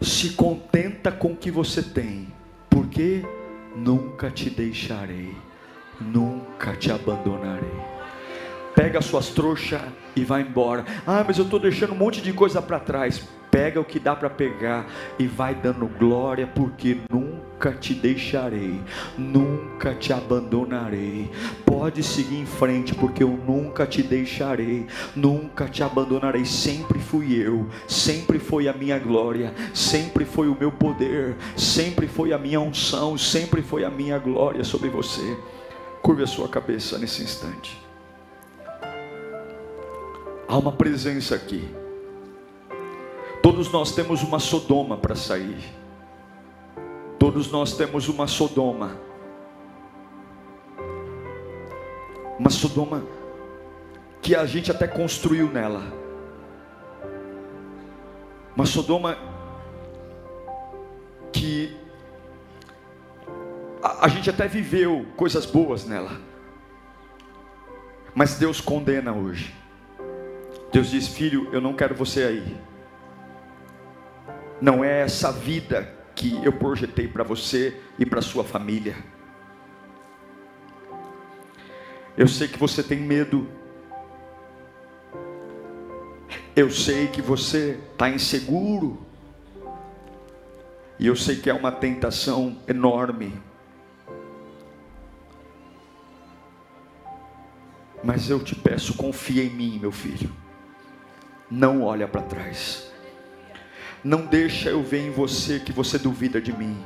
Se 0.00 0.30
contenta 0.30 1.10
com 1.10 1.32
o 1.32 1.36
que 1.36 1.50
você 1.50 1.82
tem, 1.82 2.28
porque 2.70 3.24
nunca 3.74 4.30
te 4.30 4.48
deixarei, 4.48 5.36
nunca 6.00 6.76
te 6.76 6.90
abandonarei. 6.92 7.68
Pega 8.74 9.00
as 9.00 9.06
suas 9.06 9.28
trouxas 9.30 9.80
e 10.14 10.24
vai 10.24 10.42
embora. 10.42 10.84
Ah, 11.04 11.24
mas 11.26 11.38
eu 11.38 11.44
estou 11.44 11.58
deixando 11.58 11.94
um 11.94 11.96
monte 11.96 12.22
de 12.22 12.32
coisa 12.32 12.62
para 12.62 12.78
trás. 12.78 13.26
Pega 13.50 13.80
o 13.80 13.84
que 13.84 13.98
dá 13.98 14.14
para 14.14 14.28
pegar 14.28 14.86
e 15.18 15.26
vai 15.26 15.54
dando 15.54 15.86
glória, 15.86 16.46
porque 16.46 16.98
nunca 17.10 17.72
te 17.72 17.94
deixarei, 17.94 18.80
nunca 19.16 19.94
te 19.94 20.12
abandonarei. 20.12 21.30
Pode 21.64 22.02
seguir 22.02 22.36
em 22.36 22.46
frente, 22.46 22.94
porque 22.94 23.22
eu 23.22 23.30
nunca 23.30 23.86
te 23.86 24.02
deixarei, 24.02 24.86
nunca 25.16 25.66
te 25.66 25.82
abandonarei. 25.82 26.44
Sempre 26.44 26.98
fui 26.98 27.34
eu, 27.34 27.66
sempre 27.86 28.38
foi 28.38 28.68
a 28.68 28.72
minha 28.72 28.98
glória, 28.98 29.54
sempre 29.72 30.24
foi 30.24 30.48
o 30.48 30.56
meu 30.58 30.70
poder, 30.70 31.36
sempre 31.56 32.06
foi 32.06 32.32
a 32.32 32.38
minha 32.38 32.60
unção, 32.60 33.16
sempre 33.16 33.62
foi 33.62 33.84
a 33.84 33.90
minha 33.90 34.18
glória 34.18 34.62
sobre 34.62 34.88
você. 34.88 35.38
Curve 36.02 36.22
a 36.22 36.26
sua 36.26 36.48
cabeça 36.48 36.98
nesse 36.98 37.22
instante. 37.22 37.78
Há 40.46 40.56
uma 40.56 40.72
presença 40.72 41.34
aqui. 41.34 41.68
Todos 43.42 43.70
nós 43.70 43.92
temos 43.92 44.22
uma 44.22 44.38
Sodoma 44.38 44.96
para 44.96 45.14
sair. 45.14 45.62
Todos 47.18 47.50
nós 47.50 47.76
temos 47.76 48.08
uma 48.08 48.26
Sodoma. 48.26 48.96
Uma 52.38 52.50
Sodoma 52.50 53.02
que 54.22 54.34
a 54.34 54.46
gente 54.46 54.70
até 54.70 54.86
construiu 54.86 55.48
nela. 55.48 55.82
Uma 58.54 58.66
Sodoma 58.66 59.16
que 61.32 61.76
a, 63.82 64.08
gente 64.08 64.28
até 64.28 64.46
viveu 64.46 65.06
coisas 65.16 65.46
boas 65.46 65.84
nela. 65.84 66.20
Mas 68.14 68.34
Deus 68.34 68.60
condena 68.60 69.12
hoje. 69.12 69.54
Deus 70.72 70.90
diz: 70.90 71.08
Filho, 71.08 71.48
eu 71.52 71.60
não 71.60 71.72
quero 71.72 71.94
você 71.94 72.24
aí. 72.24 72.56
Não 74.60 74.84
é 74.84 75.00
essa 75.00 75.30
vida 75.30 75.92
que 76.14 76.44
eu 76.44 76.52
projetei 76.52 77.06
para 77.06 77.22
você 77.22 77.80
e 77.98 78.04
para 78.04 78.20
sua 78.20 78.44
família. 78.44 78.96
Eu 82.16 82.26
sei 82.26 82.48
que 82.48 82.58
você 82.58 82.82
tem 82.82 82.98
medo. 82.98 83.48
Eu 86.56 86.70
sei 86.70 87.06
que 87.06 87.22
você 87.22 87.78
está 87.92 88.10
inseguro. 88.10 89.06
E 90.98 91.06
eu 91.06 91.14
sei 91.14 91.36
que 91.36 91.48
é 91.48 91.54
uma 91.54 91.70
tentação 91.70 92.58
enorme. 92.66 93.40
Mas 98.02 98.28
eu 98.28 98.42
te 98.42 98.56
peço, 98.56 98.94
confia 98.94 99.44
em 99.44 99.50
mim, 99.50 99.78
meu 99.78 99.92
filho 99.92 100.30
não 101.50 101.82
olha 101.82 102.06
para 102.06 102.22
trás. 102.22 102.90
Não 104.02 104.26
deixa 104.26 104.70
eu 104.70 104.82
ver 104.82 105.06
em 105.06 105.10
você 105.10 105.58
que 105.58 105.72
você 105.72 105.98
duvida 105.98 106.40
de 106.40 106.52
mim. 106.52 106.76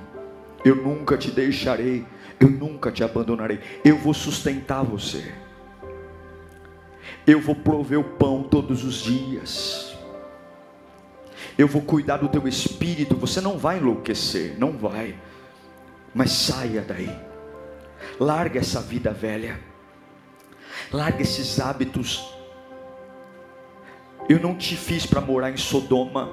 Eu 0.64 0.76
nunca 0.76 1.16
te 1.16 1.30
deixarei, 1.30 2.06
eu 2.38 2.48
nunca 2.48 2.90
te 2.90 3.02
abandonarei. 3.02 3.60
Eu 3.84 3.98
vou 3.98 4.14
sustentar 4.14 4.82
você. 4.82 5.32
Eu 7.26 7.40
vou 7.40 7.54
prover 7.54 7.98
o 7.98 8.04
pão 8.04 8.42
todos 8.42 8.84
os 8.84 9.02
dias. 9.02 9.96
Eu 11.58 11.68
vou 11.68 11.82
cuidar 11.82 12.18
do 12.18 12.28
teu 12.28 12.46
espírito. 12.48 13.16
Você 13.16 13.40
não 13.40 13.58
vai 13.58 13.78
enlouquecer, 13.78 14.58
não 14.58 14.72
vai. 14.72 15.14
Mas 16.14 16.32
saia 16.32 16.80
daí. 16.80 17.10
Larga 18.18 18.60
essa 18.60 18.80
vida 18.80 19.12
velha. 19.12 19.60
Larga 20.92 21.22
esses 21.22 21.60
hábitos 21.60 22.32
eu 24.28 24.38
não 24.40 24.54
te 24.54 24.76
fiz 24.76 25.04
para 25.04 25.20
morar 25.20 25.50
em 25.50 25.56
Sodoma. 25.56 26.30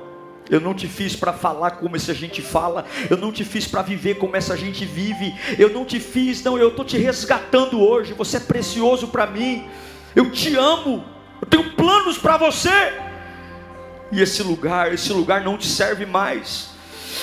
Eu 0.50 0.60
não 0.60 0.74
te 0.74 0.88
fiz 0.88 1.16
para 1.16 1.32
falar 1.32 1.72
como 1.72 1.96
essa 1.96 2.14
gente 2.14 2.42
fala. 2.42 2.86
Eu 3.10 3.18
não 3.18 3.32
te 3.32 3.46
fiz 3.46 3.68
para 3.68 3.82
viver 3.82 4.16
como 4.16 4.36
essa 4.36 4.58
gente 4.58 4.86
vive. 4.86 5.36
Eu 5.58 5.70
não 5.70 5.86
te 5.86 6.00
fiz, 6.00 6.44
não. 6.44 6.58
Eu 6.58 6.70
estou 6.70 6.84
te 6.84 6.98
resgatando 6.98 7.80
hoje. 7.80 8.14
Você 8.14 8.38
é 8.38 8.40
precioso 8.40 9.08
para 9.10 9.28
mim. 9.28 9.68
Eu 10.16 10.32
te 10.32 10.56
amo. 10.56 11.04
Eu 11.42 11.48
tenho 11.48 11.72
planos 11.74 12.18
para 12.18 12.38
você. 12.38 12.94
E 14.12 14.22
esse 14.22 14.42
lugar, 14.42 14.94
esse 14.94 15.14
lugar 15.14 15.42
não 15.44 15.58
te 15.58 15.68
serve 15.68 16.06
mais. 16.06 16.72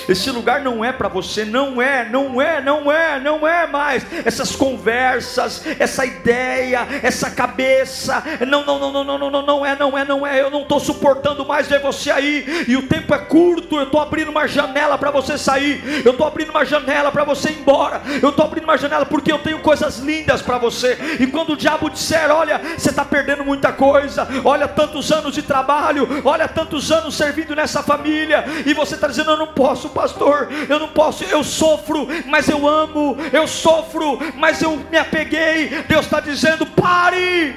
Esse 0.08 0.30
lugar 0.30 0.60
não 0.62 0.84
é 0.84 0.92
para 0.92 1.08
você, 1.08 1.44
não 1.44 1.80
é, 1.80 2.08
não 2.08 2.40
é, 2.40 2.60
não 2.60 2.90
é, 2.90 3.20
não 3.20 3.46
é 3.46 3.66
mais. 3.66 4.06
Essas 4.24 4.54
conversas, 4.54 5.62
essa 5.78 6.04
ideia, 6.04 6.86
essa 7.02 7.30
cabeça, 7.30 8.22
não, 8.46 8.64
não, 8.64 8.78
não, 8.78 8.92
não, 8.92 9.04
não, 9.04 9.18
não, 9.18 9.30
não, 9.30 9.42
não 9.42 9.66
é, 9.66 9.76
não 9.76 9.98
é, 9.98 10.04
não 10.04 10.26
é. 10.26 10.40
Eu 10.40 10.50
não 10.50 10.62
estou 10.62 10.80
suportando 10.80 11.44
mais 11.44 11.66
ver 11.66 11.80
você 11.80 12.10
aí. 12.10 12.64
E 12.68 12.76
o 12.76 12.86
tempo 12.86 13.14
é 13.14 13.18
curto. 13.18 13.76
Eu 13.76 13.84
estou 13.84 14.00
abrindo 14.00 14.30
uma 14.30 14.46
janela 14.46 14.98
para 14.98 15.10
você 15.10 15.38
sair. 15.38 16.02
Eu 16.04 16.12
estou 16.12 16.26
abrindo 16.26 16.50
uma 16.50 16.64
janela 16.64 17.10
para 17.10 17.24
você 17.24 17.50
ir 17.50 17.58
embora. 17.60 18.02
Eu 18.22 18.30
estou 18.30 18.44
abrindo 18.44 18.64
uma 18.64 18.76
janela 18.76 19.06
porque 19.06 19.32
eu 19.32 19.38
tenho 19.38 19.58
coisas 19.60 19.98
lindas 19.98 20.42
para 20.42 20.58
você. 20.58 20.98
E 21.20 21.26
quando 21.26 21.52
o 21.52 21.56
diabo 21.56 21.90
disser, 21.90 22.30
olha, 22.30 22.60
você 22.76 22.90
está 22.90 23.04
perdendo 23.04 23.44
muita 23.44 23.72
coisa. 23.72 24.26
Olha 24.44 24.68
tantos 24.68 25.10
anos 25.12 25.34
de 25.34 25.42
trabalho. 25.42 26.22
Olha 26.24 26.48
tantos 26.48 26.90
anos 26.90 27.14
servindo 27.14 27.54
nessa 27.54 27.82
família. 27.82 28.44
E 28.64 28.74
você 28.74 28.94
está 28.94 29.06
dizendo, 29.06 29.32
eu 29.32 29.36
não 29.36 29.48
posso 29.48 29.85
pastor, 29.90 30.48
eu 30.68 30.78
não 30.78 30.88
posso, 30.88 31.24
eu 31.24 31.42
sofro, 31.42 32.06
mas 32.26 32.48
eu 32.48 32.66
amo, 32.66 33.16
eu 33.32 33.46
sofro, 33.46 34.18
mas 34.36 34.62
eu 34.62 34.76
me 34.76 34.98
apeguei. 34.98 35.68
Deus 35.88 36.04
está 36.06 36.20
dizendo: 36.20 36.66
pare, 36.66 37.56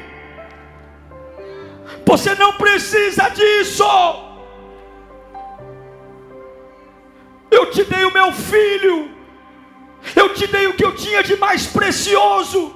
você 2.05 2.35
não 2.35 2.53
precisa 2.53 3.29
disso. 3.29 3.83
Eu 7.51 7.71
te 7.71 7.83
dei 7.83 8.05
o 8.05 8.13
meu 8.13 8.31
filho, 8.31 9.11
eu 10.15 10.33
te 10.33 10.45
dei 10.47 10.67
o 10.67 10.73
que 10.73 10.85
eu 10.85 10.95
tinha 10.95 11.23
de 11.23 11.35
mais 11.35 11.67
precioso. 11.67 12.75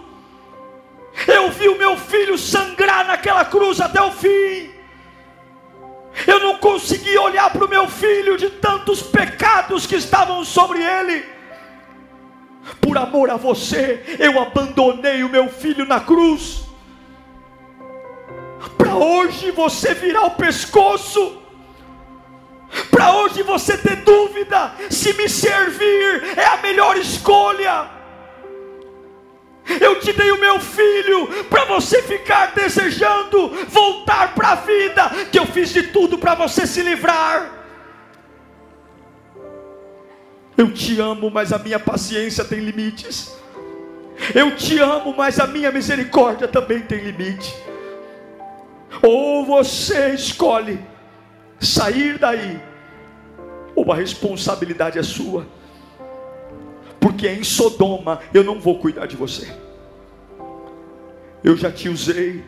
Eu 1.27 1.51
vi 1.51 1.69
o 1.69 1.77
meu 1.77 1.95
filho 1.95 2.37
sangrar 2.37 3.05
naquela 3.05 3.45
cruz 3.45 3.79
até 3.79 4.01
o 4.01 4.11
fim. 4.11 4.72
Eu 6.28 6.39
não 6.39 6.57
consegui 6.57 7.18
olhar 7.18 7.49
para 7.49 7.66
o 7.66 7.70
meu 7.70 7.88
filho 7.88 8.38
de 8.38 8.49
tantos 8.49 9.01
pecados 9.01 9.88
que 9.88 9.95
estavam 9.95 10.45
sobre 10.45 10.82
ele. 10.82 11.26
Por 12.80 12.97
amor 12.97 13.30
a 13.30 13.36
você, 13.36 14.18
eu 14.20 14.39
abandonei 14.39 15.24
o 15.24 15.30
meu 15.30 15.49
filho 15.49 15.86
na 15.86 15.99
cruz. 15.99 16.64
Para 18.78 18.95
hoje 18.95 19.51
você 19.51 19.93
virar 19.93 20.26
o 20.26 20.32
pescoço. 20.32 21.41
Para 22.89 23.16
hoje 23.16 23.43
você 23.43 23.78
ter 23.78 23.97
dúvida 23.97 24.74
se 24.89 25.14
me 25.14 25.28
servir 25.28 26.38
é 26.38 26.45
a 26.45 26.57
melhor 26.57 26.97
escolha. 26.97 27.89
Eu 29.80 29.99
te 29.99 30.11
dei 30.11 30.32
o 30.32 30.39
meu 30.39 30.59
filho 30.59 31.28
para 31.49 31.66
você 31.66 32.01
ficar 32.01 32.53
desejando 32.53 33.49
voltar 33.70 34.36
para 34.36 34.49
a 34.49 34.55
vida, 34.55 35.09
que 35.32 35.39
eu 35.39 35.45
fiz 35.45 35.70
de 35.70 35.84
tudo 35.84 36.18
para 36.18 36.36
você 36.36 36.68
se 36.68 36.82
livrar. 36.82 37.49
Eu 40.57 40.72
te 40.72 40.99
amo, 40.99 41.32
mas 41.32 41.51
a 41.53 41.57
minha 41.57 41.80
paciência 41.80 42.43
tem 42.43 42.59
limites. 42.59 43.36
Eu 44.36 44.55
te 44.55 44.80
amo, 44.80 45.14
mas 45.18 45.39
a 45.39 45.47
minha 45.47 45.72
misericórdia 45.72 46.47
também 46.47 46.82
tem 46.82 46.99
limite. 46.99 47.55
Ou 49.01 49.45
você 49.45 50.09
escolhe 50.09 50.80
sair 51.59 52.18
daí, 52.20 52.61
ou 53.76 53.91
a 53.91 53.95
responsabilidade 53.95 54.99
é 54.99 55.03
sua 55.03 55.47
porque 57.03 57.27
em 57.27 57.43
Sodoma 57.43 58.21
eu 58.33 58.45
não 58.45 58.61
vou 58.61 58.79
cuidar 58.79 59.07
de 59.07 59.17
você. 59.17 59.53
Eu 61.43 61.57
já 61.57 61.69
te 61.69 61.89
usei, 61.89 62.41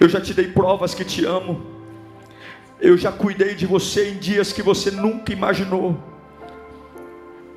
eu 0.00 0.08
já 0.08 0.20
te 0.20 0.34
dei 0.34 0.48
provas 0.48 0.96
que 0.96 1.04
te 1.04 1.24
amo, 1.24 1.64
eu 2.80 2.98
já 2.98 3.12
cuidei 3.12 3.54
de 3.54 3.64
você 3.64 4.10
em 4.10 4.18
dias 4.18 4.52
que 4.52 4.62
você 4.62 4.90
nunca 4.90 5.32
imaginou. 5.32 5.96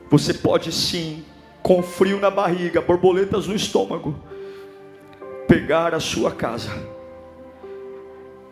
Você 0.08 0.32
pode 0.32 0.72
sim, 0.72 1.26
com 1.64 1.82
frio 1.82 2.20
na 2.20 2.30
barriga, 2.30 2.82
borboletas 2.82 3.48
no 3.48 3.56
estômago, 3.56 4.14
pegar 5.48 5.96
a 5.96 6.00
sua 6.00 6.32
casa 6.32 6.88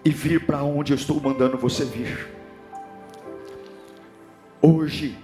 e 0.03 0.09
vir 0.09 0.43
para 0.47 0.63
onde 0.63 0.91
eu 0.91 0.97
estou 0.97 1.21
mandando 1.21 1.55
você 1.55 1.85
vir. 1.85 2.29
Hoje, 4.59 5.15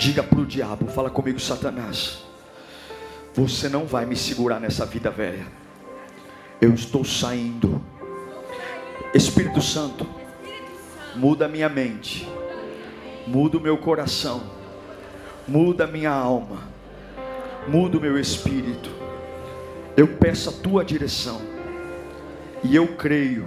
Diga 0.00 0.22
para 0.22 0.40
o 0.40 0.46
diabo, 0.46 0.86
fala 0.86 1.10
comigo, 1.10 1.38
Satanás. 1.38 2.24
Você 3.34 3.68
não 3.68 3.84
vai 3.84 4.06
me 4.06 4.16
segurar 4.16 4.58
nessa 4.58 4.86
vida 4.86 5.10
velha. 5.10 5.46
Eu 6.58 6.72
estou 6.72 7.04
saindo. 7.04 7.82
Espírito 9.12 9.60
Santo, 9.60 10.06
muda 11.14 11.46
minha 11.46 11.68
mente, 11.68 12.26
muda 13.26 13.58
o 13.58 13.60
meu 13.60 13.76
coração, 13.76 14.42
muda 15.46 15.86
minha 15.86 16.10
alma, 16.10 16.62
muda 17.68 17.98
o 17.98 18.00
meu 18.00 18.18
espírito. 18.18 18.88
Eu 19.98 20.08
peço 20.16 20.48
a 20.48 20.52
tua 20.52 20.82
direção 20.82 21.42
e 22.64 22.74
eu 22.74 22.96
creio 22.96 23.46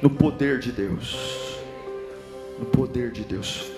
no 0.00 0.08
poder 0.08 0.60
de 0.60 0.72
Deus. 0.72 1.60
No 2.58 2.64
poder 2.64 3.12
de 3.12 3.22
Deus. 3.22 3.77